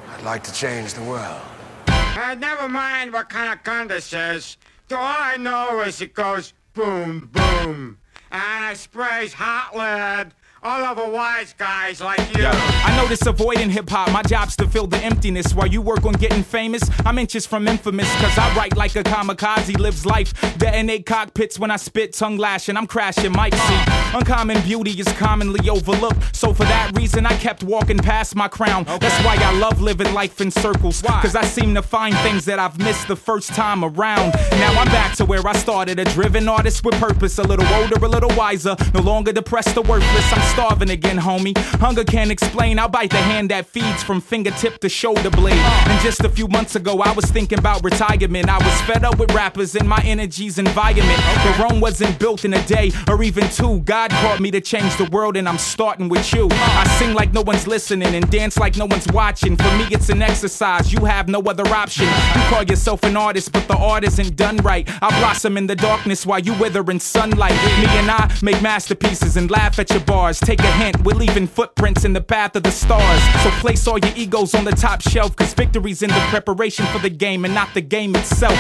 I'd 0.10 0.24
like 0.26 0.44
to 0.44 0.54
change 0.54 0.94
the 0.94 1.04
world. 1.04 1.42
Uh, 1.88 2.36
never 2.38 2.68
mind 2.68 3.14
what 3.14 3.30
kind 3.30 3.54
of 3.54 3.64
gun 3.64 3.88
this 3.88 4.12
is. 4.12 4.58
All 4.92 4.98
I 5.00 5.38
know 5.38 5.80
is 5.80 6.02
it 6.02 6.14
goes 6.14 6.52
boom, 6.74 7.30
boom. 7.32 7.98
And 8.30 8.74
it 8.74 8.78
sprays 8.78 9.32
hot 9.32 9.74
lead 9.74 10.34
all 10.62 10.84
over 10.84 11.10
wise 11.10 11.54
guys 11.54 12.02
like 12.02 12.20
you. 12.36 12.44
I 12.46 12.96
notice 13.02 13.26
avoiding 13.26 13.70
hip 13.70 13.90
hop. 13.90 14.12
My 14.12 14.22
job's 14.24 14.56
to 14.58 14.68
fill 14.68 14.88
the 14.88 14.98
emptiness. 14.98 15.54
While 15.54 15.68
you 15.68 15.82
work 15.82 16.06
on 16.06 16.14
getting 16.14 16.44
famous, 16.44 16.84
I'm 17.06 17.18
inches 17.18 17.46
from 17.46 17.68
infamous. 17.68 18.14
Cause 18.16 18.38
I 18.38 18.54
write 18.56 18.76
like 18.76 18.96
a 18.96 19.04
kamikaze, 19.04 19.78
lives 19.80 20.06
life. 20.06 20.34
Detonate 20.58 21.06
cockpits 21.06 21.58
when 21.60 21.72
I 21.72 21.78
spit, 21.78 22.14
tongue 22.14 22.38
lashing. 22.38 22.76
I'm 22.76 22.88
crashing 22.88 23.32
mic 23.32 23.54
see. 23.54 23.84
Uncommon 24.14 24.62
beauty 24.62 24.92
is 24.92 25.08
commonly 25.14 25.70
overlooked. 25.70 26.36
So 26.36 26.54
for 26.54 26.64
that 26.64 26.92
reason, 26.96 27.26
I 27.26 27.36
kept 27.38 27.64
walking 27.64 27.98
past 27.98 28.36
my 28.36 28.48
crown. 28.48 28.84
That's 28.84 29.24
why 29.24 29.38
I 29.40 29.58
love 29.60 29.82
living 29.82 30.14
life 30.14 30.42
in 30.42 30.52
circles. 30.52 31.02
Cause 31.02 31.36
I 31.36 31.44
seem 31.44 31.74
to 31.76 31.82
find 31.82 32.16
things 32.18 32.46
that 32.46 32.60
I've 32.60 32.78
missed 32.80 33.08
the 33.08 33.16
first 33.16 33.50
time 33.50 33.84
around. 33.84 34.34
Now 34.52 34.74
I'm 34.80 34.88
back 34.88 35.16
to 35.18 35.26
where 35.26 35.46
I 35.48 35.54
started, 35.54 36.00
a 36.00 36.06
driven 36.06 36.50
artist 36.50 36.84
with 36.84 36.96
purpose. 36.96 37.38
A 37.38 37.44
little 37.44 37.68
older, 37.76 38.04
a 38.04 38.10
little 38.10 38.36
wiser. 38.36 38.76
No 38.94 39.02
longer 39.02 39.32
depressed 39.32 39.78
or 39.78 39.84
worthless. 39.84 40.34
I'm 40.34 40.49
starving 40.52 40.90
again, 40.90 41.18
homie. 41.18 41.58
Hunger 41.80 42.04
can't 42.04 42.32
explain. 42.32 42.80
I'll 42.80 42.90
bite 42.90 43.12
the 43.12 43.18
hand 43.18 43.50
that 43.52 43.66
feeds 43.66 44.04
from 44.04 44.22
fingertip 44.22 44.80
to 44.80 44.90
shoulder 44.90 45.30
blade. 45.30 45.54
And 45.54 46.00
just 46.02 46.22
a 46.22 46.30
few 46.30 46.48
months 46.48 46.76
ago, 46.76 47.02
I 47.02 47.12
was 47.12 47.26
thinking 47.26 47.60
about 47.60 47.84
retirement. 47.84 48.50
I 48.50 48.58
was 48.58 48.82
fed 48.82 49.04
up 49.04 49.20
with 49.20 49.34
rappers 49.34 49.76
in 49.76 49.88
my 49.88 50.02
energy's 50.06 50.58
environment. 50.58 51.20
But 51.44 51.60
Rome 51.60 51.80
wasn't 51.80 52.20
built 52.20 52.46
in 52.46 52.54
a 52.54 52.66
day 52.66 52.92
or 53.08 53.22
even 53.24 53.50
two. 53.50 53.80
God 53.82 54.12
called 54.12 54.40
me 54.40 54.52
to 54.52 54.62
change 54.62 54.96
the 54.98 55.06
world, 55.06 55.38
and 55.38 55.48
I'm 55.48 55.58
starting 55.58 56.10
with 56.10 56.34
you. 56.34 56.48
I 56.52 56.88
sing 57.00 57.14
like 57.14 57.34
no 57.34 57.42
one's 57.42 57.68
listening 57.68 58.16
and 58.16 58.30
dance 58.30 58.58
like 58.58 58.78
no 58.78 58.86
one's 58.86 59.08
watching. 59.08 59.56
For 59.56 59.72
me, 59.78 59.88
it's 59.92 60.10
an 60.10 60.22
exercise. 60.22 60.92
You 60.92 61.06
have 61.06 61.28
no 61.28 61.42
other 61.42 61.68
option. 61.68 62.06
You 62.06 62.42
call 62.50 62.64
yourself 62.64 63.04
an 63.04 63.18
artist, 63.18 63.52
but 63.52 63.68
the 63.68 63.78
art 63.78 64.04
isn't 64.04 64.36
done 64.36 64.58
right. 64.58 64.88
I 65.02 65.10
blossom 65.20 65.58
in 65.58 65.68
the 65.68 65.76
darkness 65.76 66.26
while 66.26 66.40
you 66.40 66.54
wither 66.56 66.84
in 66.92 67.00
sunlight. 67.00 67.58
Me 67.80 67.88
and 68.00 68.10
I 68.10 68.34
make 68.42 68.62
masterpieces 68.62 69.38
and 69.38 69.50
laugh 69.50 69.80
at 69.80 69.90
your 69.92 70.02
bars. 70.02 70.39
Take 70.40 70.62
a 70.62 70.72
hint, 70.72 71.04
we're 71.04 71.14
leaving 71.14 71.46
footprints 71.46 72.06
in 72.06 72.14
the 72.14 72.22
path 72.22 72.56
of 72.56 72.64
the 72.64 72.72
stars. 72.72 73.22
So 73.44 73.52
place 73.62 73.86
all 73.88 74.00
your 74.00 74.14
egos 74.16 74.56
on 74.56 74.66
the 74.66 74.72
top 74.72 75.02
shelf, 75.02 75.36
cause 75.36 75.54
victory's 75.54 76.02
in 76.02 76.10
the 76.10 76.26
preparation 76.30 76.86
for 76.88 77.00
the 77.00 77.10
game 77.10 77.46
and 77.46 77.54
not 77.54 77.72
the 77.74 77.82
game 77.82 78.16
itself. 78.16 78.56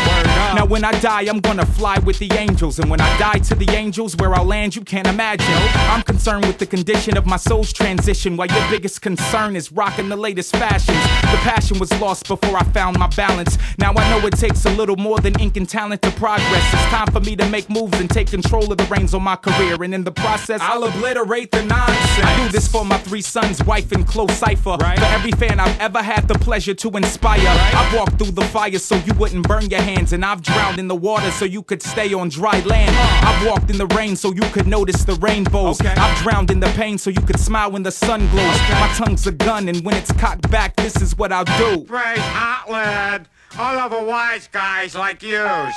Now, 0.53 0.65
when 0.65 0.83
I 0.83 0.91
die, 0.99 1.21
I'm 1.21 1.39
gonna 1.39 1.65
fly 1.65 1.97
with 1.99 2.19
the 2.19 2.31
angels. 2.33 2.77
And 2.79 2.91
when 2.91 3.01
I 3.01 3.17
die 3.17 3.39
to 3.39 3.55
the 3.55 3.71
angels, 3.71 4.15
where 4.17 4.35
I'll 4.35 4.45
land, 4.45 4.75
you 4.75 4.83
can't 4.83 5.07
imagine. 5.07 5.47
I'm 5.89 6.03
concerned 6.03 6.45
with 6.45 6.59
the 6.59 6.65
condition 6.65 7.17
of 7.17 7.25
my 7.25 7.37
soul's 7.37 7.73
transition, 7.73 8.37
while 8.37 8.47
your 8.47 8.69
biggest 8.69 9.01
concern 9.01 9.55
is 9.55 9.71
rocking 9.71 10.09
the 10.09 10.17
latest 10.17 10.55
fashions. 10.55 11.01
The 11.21 11.39
passion 11.41 11.79
was 11.79 11.91
lost 11.99 12.27
before 12.27 12.57
I 12.57 12.63
found 12.65 12.99
my 12.99 13.07
balance. 13.07 13.57
Now 13.77 13.93
I 13.95 14.09
know 14.09 14.27
it 14.27 14.37
takes 14.37 14.65
a 14.65 14.71
little 14.71 14.97
more 14.97 15.19
than 15.19 15.39
ink 15.39 15.57
and 15.57 15.67
talent 15.67 16.01
to 16.03 16.11
progress. 16.11 16.73
It's 16.73 16.83
time 16.85 17.07
for 17.07 17.21
me 17.21 17.35
to 17.37 17.47
make 17.49 17.69
moves 17.69 17.99
and 17.99 18.09
take 18.09 18.29
control 18.29 18.71
of 18.71 18.77
the 18.77 18.85
reins 18.85 19.13
on 19.13 19.23
my 19.23 19.37
career, 19.37 19.81
and 19.81 19.93
in 19.93 20.03
the 20.03 20.11
process, 20.11 20.61
I'll 20.61 20.83
obliterate 20.83 21.51
the 21.51 21.63
nonsense. 21.69 22.25
I 22.25 22.43
do 22.43 22.51
this 22.51 22.67
for 22.67 22.83
my 22.83 22.97
three 22.97 23.21
sons, 23.21 23.63
wife, 23.63 23.91
and 23.91 24.05
close 24.05 24.33
cipher. 24.33 24.75
Right. 24.81 24.97
For 24.99 25.05
every 25.05 25.31
fan 25.31 25.59
I've 25.59 25.79
ever 25.79 26.01
had 26.01 26.27
the 26.27 26.33
pleasure 26.35 26.73
to 26.73 26.89
inspire. 26.97 27.39
Right. 27.39 27.75
I've 27.75 27.93
walked 27.95 28.17
through 28.17 28.31
the 28.31 28.45
fire 28.45 28.79
so 28.79 28.95
you 28.95 29.13
wouldn't 29.13 29.47
burn 29.47 29.69
your 29.69 29.81
hands, 29.81 30.13
and 30.13 30.25
I've 30.25 30.41
drowned 30.41 30.79
in 30.79 30.87
the 30.87 30.95
water 30.95 31.31
so 31.31 31.45
you 31.45 31.63
could 31.63 31.81
stay 31.81 32.13
on 32.13 32.29
dry 32.29 32.59
land. 32.61 32.95
Uh. 32.95 33.27
I've 33.29 33.47
walked 33.47 33.69
in 33.69 33.77
the 33.77 33.87
rain 33.87 34.15
so 34.15 34.33
you 34.33 34.41
could 34.51 34.67
notice 34.67 35.03
the 35.03 35.15
rainbows. 35.15 35.79
Okay. 35.79 35.93
I've 35.95 36.17
drowned 36.23 36.51
in 36.51 36.59
the 36.59 36.71
pain 36.75 36.97
so 36.97 37.09
you 37.09 37.21
could 37.21 37.39
smile 37.39 37.71
when 37.71 37.83
the 37.83 37.91
sun 37.91 38.19
glows. 38.31 38.55
Okay. 38.55 38.79
My 38.79 38.93
tongue's 38.95 39.27
a 39.27 39.31
gun, 39.31 39.69
and 39.69 39.83
when 39.85 39.95
it's 39.95 40.11
cocked 40.13 40.49
back, 40.49 40.75
this 40.75 40.95
is 41.01 41.17
what 41.17 41.31
I'll 41.31 41.45
do. 41.45 41.83
Praise 41.85 42.19
hot 42.19 42.69
lad, 42.69 43.27
all 43.57 43.77
over 43.77 44.03
wise 44.03 44.47
guys 44.51 44.95
like 44.95 45.21
yous. 45.23 45.75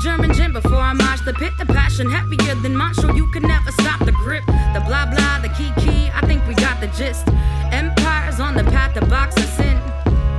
German 0.00 0.32
gin 0.32 0.52
before 0.52 0.80
I 0.80 0.94
march 0.94 1.20
the 1.26 1.34
pit. 1.34 1.52
The 1.58 1.66
passion 1.66 2.10
heavier 2.10 2.54
than 2.62 2.74
Marshall, 2.74 3.14
you 3.14 3.26
can 3.26 3.42
never 3.42 3.70
stop 3.72 4.00
the 4.06 4.12
grip. 4.12 4.44
The 4.46 4.82
blah 4.86 5.04
blah, 5.04 5.40
the 5.40 5.50
key 5.50 5.70
key, 5.76 6.10
I 6.14 6.24
think 6.26 6.46
we 6.48 6.54
got 6.54 6.80
the 6.80 6.86
gist. 6.88 7.28
Empires 7.70 8.40
on 8.40 8.54
the 8.54 8.64
path 8.64 8.94
to 8.94 9.04
box 9.06 9.36
in. 9.58 9.76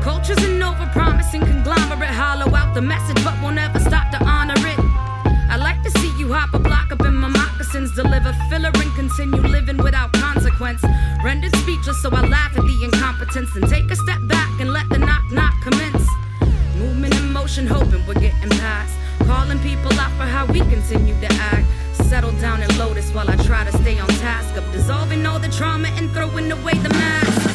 Cultures 0.02 0.44
an 0.44 0.64
over 0.64 0.88
promising 0.94 1.42
conglomerate, 1.42 2.10
hollow 2.10 2.56
out 2.56 2.74
the 2.74 2.82
message, 2.82 3.24
but 3.24 3.40
won't 3.44 3.60
ever 3.60 3.80
stop 3.80 4.10
to 4.12 4.24
honor 4.26 4.58
it. 4.58 4.80
I 5.52 5.58
like 5.58 5.84
to 5.84 5.92
see 6.00 6.12
you 6.18 6.34
hop 6.34 6.54
a 6.56 6.60
block 6.60 6.92
up 6.92 7.02
in 7.06 7.16
my 7.16 7.28
moccasins, 7.28 7.94
deliver 7.94 8.34
filler 8.50 8.72
and 8.74 8.96
continue 8.96 9.42
living 9.42 9.78
without 9.78 10.12
consequence. 10.14 10.82
Rendered 11.24 11.56
speechless, 11.58 12.02
so 12.02 12.10
I 12.10 12.26
laugh 12.26 12.58
at 12.58 12.66
the 12.66 12.84
incompetence 12.84 13.56
and 13.56 13.70
take 13.70 13.92
a 13.92 13.96
step 13.96 14.22
back 14.28 14.50
and 14.60 14.74
let 14.74 14.90
the 14.90 14.98
knock 14.98 15.30
knock 15.32 15.54
commence. 15.62 16.08
Movement 16.78 17.14
in 17.16 17.32
motion, 17.32 17.68
hoping 17.68 18.04
we're 18.08 18.16
getting 18.16 18.50
past. 18.58 18.98
Calling 19.32 19.60
people 19.60 19.94
out 19.94 20.12
for 20.18 20.26
how 20.26 20.46
we 20.48 20.60
continue 20.60 21.18
to 21.22 21.28
act. 21.40 21.66
Settle 21.94 22.34
down 22.34 22.62
and 22.62 22.78
lotus 22.78 23.14
while 23.14 23.30
I 23.30 23.38
try 23.38 23.64
to 23.64 23.72
stay 23.78 23.98
on 23.98 24.10
task 24.20 24.58
of 24.58 24.72
dissolving 24.74 25.26
all 25.26 25.40
the 25.40 25.48
trauma 25.48 25.88
and 25.96 26.12
throwing 26.12 26.52
away 26.52 26.74
the 26.74 26.90
mask. 26.90 27.51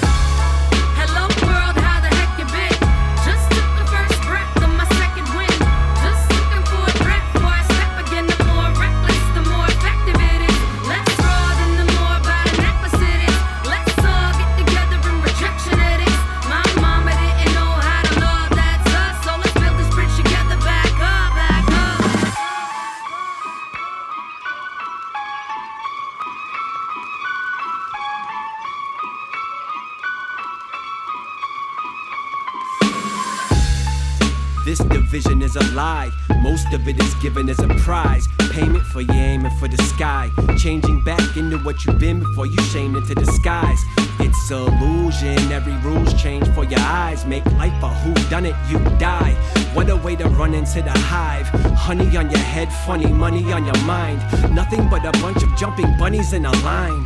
Most 36.43 36.73
of 36.73 36.89
it 36.89 37.01
is 37.01 37.15
given 37.23 37.49
as 37.49 37.61
a 37.61 37.69
prize. 37.87 38.27
Payment 38.51 38.85
for 38.87 39.03
your 39.03 39.15
aiming 39.15 39.57
for 39.59 39.69
the 39.69 39.81
sky. 39.85 40.31
Changing 40.59 41.05
back 41.05 41.37
into 41.37 41.59
what 41.59 41.85
you've 41.85 42.01
been 42.01 42.19
before 42.19 42.47
you 42.47 42.61
shamed 42.73 42.97
into 42.97 43.15
disguise. 43.15 43.79
It's 44.19 44.51
illusion. 44.51 45.39
Every 45.53 45.77
rule's 45.89 46.13
change 46.21 46.49
for 46.55 46.65
your 46.65 46.81
eyes. 46.81 47.25
Make 47.25 47.45
life 47.53 47.81
a 47.85 47.89
who 47.89 48.15
done 48.31 48.47
it, 48.47 48.57
you 48.69 48.79
die. 48.99 49.35
What 49.75 49.89
a 49.89 49.97
way 49.97 50.17
to 50.17 50.29
run 50.31 50.55
into 50.55 50.83
the 50.83 50.91
hive. 50.91 51.47
Honey 51.87 52.17
on 52.17 52.31
your 52.31 52.47
head, 52.55 52.69
funny 52.85 53.13
money 53.13 53.53
on 53.53 53.65
your 53.65 53.81
mind. 53.85 54.19
Nothing 54.53 54.89
but 54.89 55.05
a 55.05 55.13
bunch 55.21 55.43
of 55.45 55.57
jumping 55.57 55.97
bunnies 55.99 56.33
in 56.33 56.47
a 56.47 56.53
line. 56.65 57.05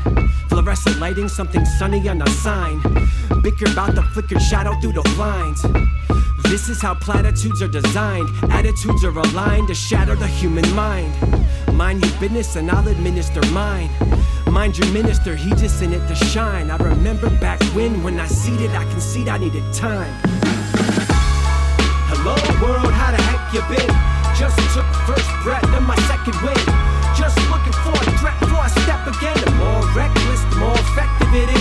Fluorescent 0.49 0.99
lighting, 0.99 1.29
something 1.29 1.67
sunny 1.67 2.09
on 2.09 2.23
a 2.23 2.31
sign. 2.31 2.81
Bicker 3.43 3.71
about 3.71 3.95
the 3.95 4.03
flickered 4.15 4.41
shadow 4.41 4.73
through 4.81 4.93
the 4.93 5.03
blinds. 5.17 5.67
This 6.45 6.69
is 6.69 6.81
how 6.81 6.95
platitudes 6.95 7.63
are 7.63 7.69
designed. 7.69 8.29
Attitudes 8.51 9.05
are 9.05 9.17
aligned 9.17 9.69
to 9.69 9.75
shatter 9.75 10.15
the 10.15 10.27
human 10.27 10.69
mind. 10.75 11.13
Mind 11.73 12.05
your 12.05 12.21
business 12.21 12.57
and 12.57 12.71
I'll 12.71 12.87
administer 12.89 13.41
mine. 13.53 13.91
Mind 14.47 14.77
your 14.79 14.89
minister, 14.89 15.37
he 15.37 15.51
just 15.51 15.83
in 15.83 15.93
it 15.93 16.07
to 16.09 16.15
shine. 16.15 16.71
I 16.71 16.77
remember 16.77 17.31
back 17.41 17.63
when, 17.75 18.03
when 18.03 18.19
I 18.19 18.27
seated, 18.27 18.71
I 18.71 18.85
concede 18.91 19.29
I 19.29 19.39
needed 19.39 19.65
time. 19.73 20.13
Hello 22.11 22.35
world, 22.61 22.93
how 22.93 23.11
the 23.11 23.23
heck 23.23 23.55
you 23.55 23.63
been? 23.71 23.91
Just 24.37 24.57
took 24.75 24.87
first 25.07 25.31
breath 25.43 25.65
of 25.65 25.83
my 25.83 25.97
second 26.11 26.37
wind. 26.43 26.67
Just 27.17 27.39
looking 27.51 27.77
for 27.85 27.95
a 27.95 28.19
threat 28.19 28.39
before 28.41 28.61
I 28.61 28.69
step 28.83 29.07
again. 29.07 29.37
The 29.45 29.51
more 29.57 29.83
reckless, 29.95 30.43
the 30.51 30.57
more 30.57 30.75
effective 30.75 31.35
it 31.35 31.49
is. 31.51 31.60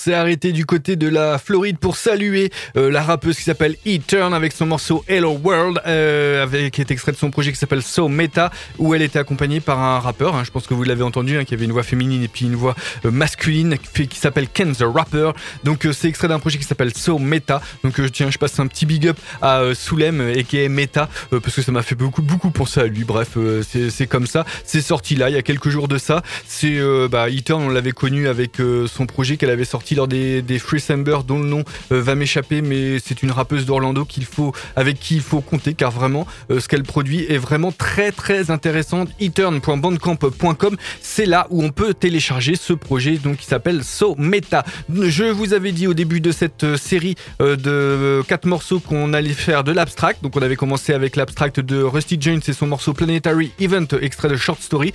S'est 0.00 0.14
arrêté 0.14 0.52
du 0.52 0.64
côté 0.64 0.96
de 0.96 1.08
la 1.08 1.36
Floride 1.36 1.78
pour 1.78 1.96
saluer 1.96 2.50
euh, 2.78 2.90
la 2.90 3.02
rappeuse 3.02 3.36
qui 3.36 3.42
s'appelle 3.42 3.76
E-Turn 3.86 4.32
avec 4.32 4.52
son 4.52 4.64
morceau 4.64 5.04
Hello 5.06 5.38
World, 5.44 5.82
euh, 5.86 6.70
qui 6.70 6.80
est 6.80 6.90
extrait 6.90 7.12
de 7.12 7.18
son 7.18 7.30
projet 7.30 7.52
qui 7.52 7.58
s'appelle 7.58 7.82
So 7.82 8.08
Meta, 8.08 8.50
où 8.78 8.94
elle 8.94 9.02
était 9.02 9.18
accompagnée 9.18 9.60
par 9.60 9.78
un 9.78 9.98
rappeur, 9.98 10.34
hein, 10.36 10.42
je 10.42 10.50
pense 10.50 10.66
que 10.66 10.72
vous 10.72 10.84
l'avez 10.84 11.02
entendu, 11.02 11.36
hein, 11.36 11.44
qui 11.44 11.52
avait 11.52 11.66
une 11.66 11.72
voix 11.72 11.82
féminine 11.82 12.22
et 12.22 12.28
puis 12.28 12.46
une 12.46 12.54
voix 12.54 12.74
euh, 13.04 13.10
masculine, 13.10 13.76
qui, 13.76 14.18
s'appelle 14.18 14.48
Ken 14.48 14.74
the 14.74 14.84
Rapper. 14.84 15.32
Donc 15.64 15.86
c'est 15.92 16.08
extrait 16.08 16.28
d'un 16.28 16.38
projet 16.38 16.56
qui 16.56 16.64
s'appelle 16.64 16.96
So 16.96 17.18
Meta. 17.18 17.60
Donc 17.84 18.00
tiens, 18.10 18.30
je 18.30 18.38
passe 18.38 18.58
un 18.58 18.68
petit 18.68 18.86
big 18.86 19.06
up 19.06 19.18
à 19.42 19.62
Soulem 19.74 20.32
et 20.34 20.44
qui 20.44 20.58
est 20.58 20.68
Meta, 20.70 21.10
parce 21.30 21.54
que 21.54 21.62
ça 21.62 21.72
m'a 21.72 21.82
fait 21.82 21.94
beaucoup, 21.94 22.22
beaucoup 22.22 22.50
penser 22.50 22.80
à 22.80 22.86
lui. 22.86 23.04
Bref, 23.04 23.36
c'est 23.62 24.06
comme 24.06 24.26
ça. 24.26 24.46
C'est 24.64 24.80
sorti 24.80 25.14
là, 25.14 25.28
il 25.28 25.34
y 25.34 25.38
a 25.38 25.42
quelques 25.42 25.68
jours 25.68 25.88
de 25.88 25.98
ça. 25.98 26.22
C'est 26.46 26.80
bah, 27.10 27.28
E-Turn, 27.28 27.62
on 27.62 27.68
l'avait 27.68 27.92
connu 27.92 28.28
avec 28.28 28.56
son 28.86 29.06
projet 29.06 29.36
qu'elle 29.36 29.50
avait 29.50 29.64
sorti 29.64 29.89
lors 29.94 30.08
des, 30.08 30.42
des 30.42 30.58
Free 30.58 30.80
Samber, 30.80 31.18
dont 31.26 31.38
le 31.38 31.46
nom 31.46 31.64
euh, 31.92 32.00
va 32.02 32.14
m'échapper, 32.14 32.62
mais 32.62 32.98
c'est 32.98 33.22
une 33.22 33.30
rappeuse 33.30 33.66
d'Orlando 33.66 34.04
qu'il 34.04 34.24
faut, 34.24 34.52
avec 34.76 34.98
qui 34.98 35.16
il 35.16 35.22
faut 35.22 35.40
compter, 35.40 35.74
car 35.74 35.90
vraiment, 35.90 36.26
euh, 36.50 36.60
ce 36.60 36.68
qu'elle 36.68 36.82
produit 36.82 37.24
est 37.28 37.38
vraiment 37.38 37.72
très 37.72 38.12
très 38.12 38.50
intéressante. 38.50 39.08
eturn.bandcamp.com, 39.20 40.76
c'est 41.00 41.26
là 41.26 41.46
où 41.50 41.62
on 41.62 41.70
peut 41.70 41.94
télécharger 41.94 42.56
ce 42.56 42.72
projet 42.72 43.16
donc 43.16 43.38
qui 43.38 43.46
s'appelle 43.46 43.84
So 43.84 44.14
Meta. 44.18 44.64
Je 44.92 45.24
vous 45.24 45.54
avais 45.54 45.72
dit 45.72 45.86
au 45.86 45.94
début 45.94 46.20
de 46.20 46.32
cette 46.32 46.64
euh, 46.64 46.76
série 46.76 47.16
de 47.40 48.22
quatre 48.28 48.46
morceaux 48.46 48.80
qu'on 48.80 49.12
allait 49.12 49.32
faire 49.32 49.64
de 49.64 49.72
l'abstract. 49.72 50.22
Donc 50.22 50.36
on 50.36 50.42
avait 50.42 50.56
commencé 50.56 50.92
avec 50.92 51.16
l'abstract 51.16 51.60
de 51.60 51.82
Rusty 51.82 52.16
Jones 52.20 52.40
et 52.46 52.52
son 52.52 52.66
morceau 52.66 52.92
Planetary 52.92 53.52
Event, 53.58 53.86
extrait 54.00 54.28
de 54.28 54.36
Short 54.36 54.60
Story, 54.62 54.92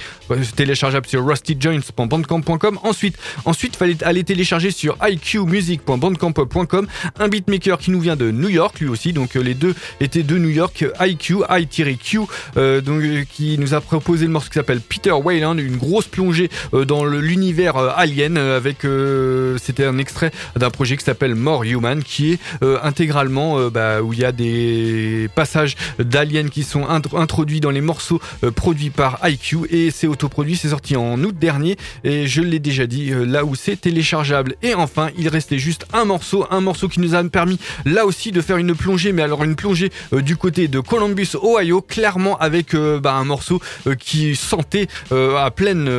téléchargeable 0.55 1.07
sur 1.07 1.25
rustyjones.bandcamp.com. 1.25 2.79
Ensuite, 2.83 3.17
ensuite 3.45 3.75
fallait 3.75 4.03
aller 4.03 4.23
télécharger 4.23 4.71
sur 4.71 4.84
iqmusic.bandcamp.com 5.07 6.87
un 7.19 7.27
beatmaker 7.27 7.77
qui 7.77 7.91
nous 7.91 7.99
vient 7.99 8.15
de 8.15 8.31
New 8.31 8.49
York 8.49 8.79
lui 8.79 8.87
aussi. 8.89 9.13
Donc 9.13 9.35
euh, 9.35 9.41
les 9.41 9.53
deux 9.53 9.73
étaient 9.99 10.23
de 10.23 10.37
New 10.37 10.49
York, 10.49 10.85
IQ, 10.99 11.37
I-Q, 11.49 12.19
euh, 12.57 12.81
donc 12.81 13.01
euh, 13.01 13.23
qui 13.31 13.57
nous 13.57 13.73
a 13.73 13.81
proposé 13.81 14.25
le 14.25 14.31
morceau 14.31 14.49
qui 14.49 14.55
s'appelle 14.55 14.81
Peter 14.81 15.11
Wayland, 15.11 15.57
une 15.57 15.77
grosse 15.77 16.07
plongée 16.07 16.49
euh, 16.73 16.85
dans 16.85 17.05
l'univers 17.05 17.77
euh, 17.77 17.89
alien 17.95 18.37
euh, 18.37 18.57
avec 18.57 18.85
euh, 18.85 19.57
c'était 19.61 19.85
un 19.85 19.97
extrait 19.97 20.31
d'un 20.55 20.69
projet 20.69 20.97
qui 20.97 21.03
s'appelle 21.03 21.35
More 21.35 21.63
Human 21.63 22.03
qui 22.03 22.33
est 22.33 22.39
euh, 22.63 22.77
intégralement 22.83 23.59
euh, 23.59 23.69
bah, 23.69 24.01
où 24.01 24.13
il 24.13 24.19
y 24.19 24.25
a 24.25 24.31
des 24.31 25.29
passages 25.35 25.75
d'aliens 25.99 26.47
qui 26.47 26.63
sont 26.63 26.85
intro- 26.87 27.17
introduits 27.17 27.59
dans 27.61 27.71
les 27.71 27.81
morceaux 27.81 28.19
euh, 28.43 28.51
produits 28.51 28.89
par 28.89 29.19
IQ 29.23 29.59
et 29.69 29.91
c'est 29.91 30.07
autoproduit, 30.07 30.55
c'est 30.57 30.69
sorti 30.69 30.95
en 30.95 31.21
août 31.23 31.35
dernier 31.37 31.77
et 32.03 32.27
je 32.27 32.41
l'ai 32.41 32.59
déjà 32.59 32.85
dit 32.87 33.11
euh, 33.11 33.25
là 33.25 33.45
où 33.45 33.55
c'est 33.55 33.79
téléchargeable. 33.79 34.55
Et 34.61 34.74
enfin, 34.79 35.09
il 35.17 35.27
restait 35.27 35.57
juste 35.59 35.85
un 35.93 36.05
morceau, 36.05 36.45
un 36.51 36.61
morceau 36.61 36.87
qui 36.87 36.99
nous 36.99 37.15
a 37.15 37.23
permis 37.23 37.59
là 37.85 38.05
aussi 38.05 38.31
de 38.31 38.41
faire 38.41 38.57
une 38.57 38.75
plongée, 38.75 39.11
mais 39.11 39.21
alors 39.21 39.43
une 39.43 39.55
plongée 39.55 39.91
euh, 40.13 40.21
du 40.21 40.37
côté 40.37 40.67
de 40.67 40.79
Columbus, 40.79 41.29
Ohio, 41.41 41.81
clairement 41.81 42.37
avec 42.37 42.73
euh, 42.73 42.99
bah, 42.99 43.13
un 43.13 43.23
morceau 43.25 43.61
euh, 43.87 43.95
qui 43.95 44.35
sentait 44.35 44.87
à 45.11 45.49
pleine, 45.51 45.89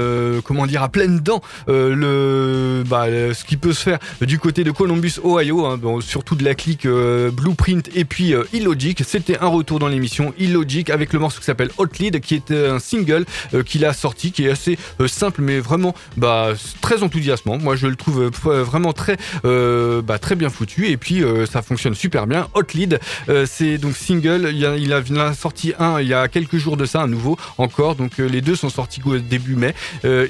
comment 0.44 0.66
dire, 0.66 0.82
à 0.82 0.88
pleine 0.88 1.20
dent 1.20 1.40
le, 1.68 2.82
bah, 2.86 3.08
le- 3.08 3.34
ce 3.34 3.44
qui 3.44 3.56
peut 3.56 3.72
se 3.72 3.82
faire 3.82 3.98
du 4.20 4.38
côté 4.38 4.64
de 4.64 4.70
Columbus, 4.70 5.14
Ohio, 5.24 5.64
hein, 5.66 5.78
surtout 6.00 6.34
de 6.34 6.44
la 6.44 6.54
clique 6.54 6.86
Blueprint 6.86 7.88
et 7.94 8.04
puis 8.04 8.34
Illogic. 8.52 9.02
C'était 9.06 9.38
un 9.38 9.46
retour 9.48 9.78
dans 9.78 9.88
l'émission 9.88 10.32
Illogic 10.38 10.90
avec 10.90 11.12
le 11.12 11.18
morceau 11.18 11.38
qui 11.40 11.44
s'appelle 11.46 11.70
Hot 11.78 11.86
Lead, 11.98 12.20
qui 12.20 12.34
est 12.34 12.50
un 12.50 12.78
single 12.78 13.24
qu'il 13.64 13.84
a 13.84 13.92
sorti, 13.92 14.32
qui 14.32 14.44
est 14.46 14.50
assez 14.50 14.78
simple, 15.06 15.42
mais 15.42 15.58
vraiment 15.60 15.94
bah, 16.16 16.52
très 16.80 17.02
enthousiasmant. 17.02 17.58
Moi, 17.58 17.76
je 17.76 17.86
le 17.86 17.96
trouve 17.96 18.30
vraiment 18.66 18.92
très, 18.92 19.16
euh, 19.44 20.02
bah, 20.02 20.18
très 20.18 20.34
bien 20.34 20.50
foutu 20.50 20.88
et 20.88 20.96
puis 20.96 21.22
euh, 21.22 21.46
ça 21.46 21.62
fonctionne 21.62 21.94
super 21.94 22.26
bien. 22.26 22.48
Hot 22.54 22.62
Lead, 22.74 23.00
euh, 23.28 23.46
c'est 23.48 23.78
donc 23.78 23.96
single. 23.96 24.50
Il, 24.52 24.66
a, 24.66 24.76
il 24.76 24.92
a- 24.92 25.32
sorti 25.34 25.72
un 25.78 26.00
il 26.00 26.08
y 26.08 26.14
a 26.14 26.28
quelques 26.28 26.56
jours 26.56 26.76
de 26.76 26.84
ça, 26.84 27.00
un 27.02 27.08
nouveau 27.08 27.36
encore. 27.58 27.94
Donc 27.94 28.18
les 28.18 28.40
deux 28.40 28.56
sont 28.56 28.68
sortis 28.70 29.00
début 29.30 29.56
mai. 29.56 29.74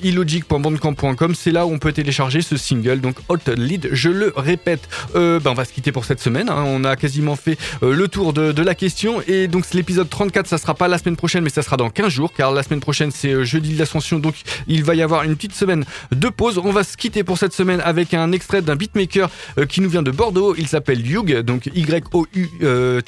Illogic.bandcamp.com, 0.03 1.35
c'est 1.35 1.51
là 1.53 1.67
où 1.67 1.73
on 1.73 1.79
peut 1.79 1.93
télécharger 1.93 2.43
ce 2.43 2.57
single. 2.57 3.01
Donc 3.01 3.17
Hot 3.29 3.39
Lead, 3.57 3.89
je 3.93 4.09
le 4.09 4.33
répète. 4.37 4.89
Bah, 5.15 5.41
on 5.47 5.55
va 5.55 5.65
se 5.65 5.73
quitter 5.73 5.93
pour 5.93 6.05
cette 6.05 6.21
semaine. 6.21 6.49
hein. 6.49 6.65
On 6.67 6.85
a 6.85 6.97
quasiment 6.97 7.37
fait 7.37 7.59
le 7.83 8.09
tour 8.09 8.33
de, 8.33 8.53
de 8.53 8.63
la 8.63 8.75
question 8.75 9.23
et 9.27 9.49
donc 9.49 9.65
l'épisode 9.73 10.09
34. 10.09 10.47
Ça 10.47 10.59
sera 10.59 10.75
pas 10.75 10.89
la 10.89 10.99
semaine 10.99 11.17
prochaine, 11.17 11.45
mais 11.45 11.51
ça 11.51 11.63
sera 11.63 11.77
dans 11.77 11.91
15 11.91 12.09
jours 12.13 12.33
car 12.33 12.53
la 12.53 12.63
semaine 12.63 12.81
prochaine 12.81 13.11
c'est 13.11 13.45
jeudi 13.45 13.75
de 13.75 13.79
l'Ascension. 13.79 14.19
Donc 14.19 14.35
il 14.67 14.85
va 14.85 14.95
y 14.95 15.03
avoir 15.03 15.23
une 15.25 15.37
petite 15.37 15.55
semaine 15.55 15.85
de 16.13 16.29
pause. 16.29 16.59
On 16.59 16.73
va 16.73 16.85
se 16.85 16.97
quitter 16.97 17.25
pour 17.25 17.39
cette 17.39 17.53
semaine 17.53 17.81
avec 17.85 18.15
un 18.15 18.26
extrait 18.33 18.63
d'un 18.63 18.77
beatmaker 18.77 19.31
euh, 19.59 19.67
qui 19.67 19.81
nous 19.81 19.89
vient 19.89 20.03
de 20.03 20.11
Bordeaux. 20.11 20.55
Il 20.57 20.67
s'appelle 20.69 21.07
Yug, 21.07 21.41
donc 21.41 21.67
Y-O-U 21.75 22.49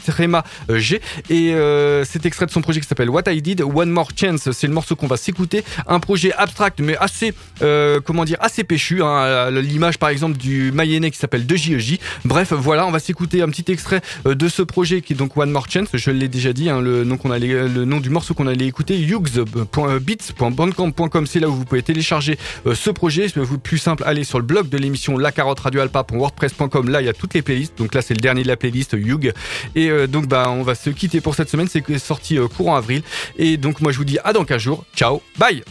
tréma 0.07 0.45
G. 0.69 1.01
Et 1.31 1.55
euh, 1.55 2.05
cet 2.05 2.27
extrait 2.27 2.45
de 2.47 2.51
son 2.51 2.61
projet 2.61 2.81
qui 2.81 2.87
s'appelle 2.87 3.09
What 3.11 3.31
I 3.31 3.43
Did, 3.43 3.63
One 3.63 3.91
More 3.91 4.11
Chance, 4.17 4.51
c'est 4.53 4.67
le 4.67 4.73
morceau 4.73 4.97
qu'on 4.97 5.07
va 5.07 5.17
s'écouter. 5.17 5.65
Un 5.87 6.01
projet 6.01 6.33
abstract 6.33 6.81
mais 6.81 6.97
assez, 6.97 7.33
euh, 7.63 8.01
comment 8.05 8.25
dire, 8.25 8.39
assez 8.41 8.65
péchu. 8.65 9.03
hein. 9.03 9.51
L'image 9.51 9.99
par 9.99 10.09
exemple 10.09 10.39
du 10.39 10.73
Mayennais 10.73 11.11
qui 11.11 11.19
s'appelle 11.19 11.45
2JEJ. 11.47 11.99
Bref, 12.25 12.53
voilà, 12.53 12.87
on 12.87 12.91
va 12.91 12.99
s'écouter 12.99 13.43
un 13.43 13.49
petit 13.49 13.71
extrait 13.71 14.01
de 14.25 14.49
ce 14.49 14.63
projet 14.63 15.03
qui 15.03 15.13
est 15.13 15.17
donc 15.17 15.37
One 15.37 15.51
More 15.51 15.67
Chance. 15.71 15.89
Je 15.95 16.11
l'ai 16.11 16.29
déjà 16.29 16.53
dit, 16.53 16.69
hein, 16.71 16.81
le, 16.81 17.05
nom 17.05 17.17
qu'on 17.17 17.31
allait, 17.31 17.69
le 17.69 17.85
nom 17.85 18.01
du 18.01 18.11
morceau 18.11 18.35
qu'on 18.35 18.47
allait 18.47 18.67
écouter, 18.67 18.97
yugs.beats.bandcamp.com. 18.99 21.27
C'est 21.27 21.41
là 21.41 21.49
où 21.49 21.55
vous 21.55 21.65
pouvez 21.65 21.83
télécharger 21.83 22.39
ce 22.73 22.91
projet. 22.91 23.29
C'est 23.29 23.41
plus 23.59 23.79
simple, 23.79 24.05
allez 24.07 24.23
sur 24.25 24.39
le 24.39 24.45
blog 24.45 24.69
de 24.69 24.79
l'émission 24.79 25.08
La 25.17 25.33
Carotte 25.33 25.61
Radio 25.61 25.81
Alpa.wordpress.com. 25.81 26.91
Là, 26.91 27.01
il 27.01 27.07
y 27.07 27.09
a 27.09 27.13
toutes 27.13 27.35
les 27.35 27.43
playlists. 27.43 27.79
Donc 27.79 27.95
là, 27.95 28.03
c'est 28.03 28.15
le 28.15 28.21
dernier 28.21 28.43
de 28.43 28.49
la 28.49 28.57
playlist 28.57 28.93
Yug. 28.93 29.33
Et 29.75 29.91
euh, 29.91 30.07
donc, 30.07 30.27
bah, 30.27 30.51
on 30.51 30.63
va 30.63 30.75
se 30.75 30.91
quitter 30.91 31.21
pour 31.21 31.35
cette 31.35 31.49
semaine. 31.49 31.69
C'est 31.69 31.99
sorti 31.99 32.39
euh, 32.39 32.49
courant 32.49 32.77
avril. 32.77 33.03
Et 33.37 33.57
donc, 33.57 33.81
moi, 33.81 33.93
je 33.93 33.99
vous 33.99 34.05
dis 34.05 34.19
à 34.25 34.33
dans 34.33 34.45
15 34.45 34.61
jours. 34.61 34.85
Ciao, 34.95 35.23
bye! 35.39 35.63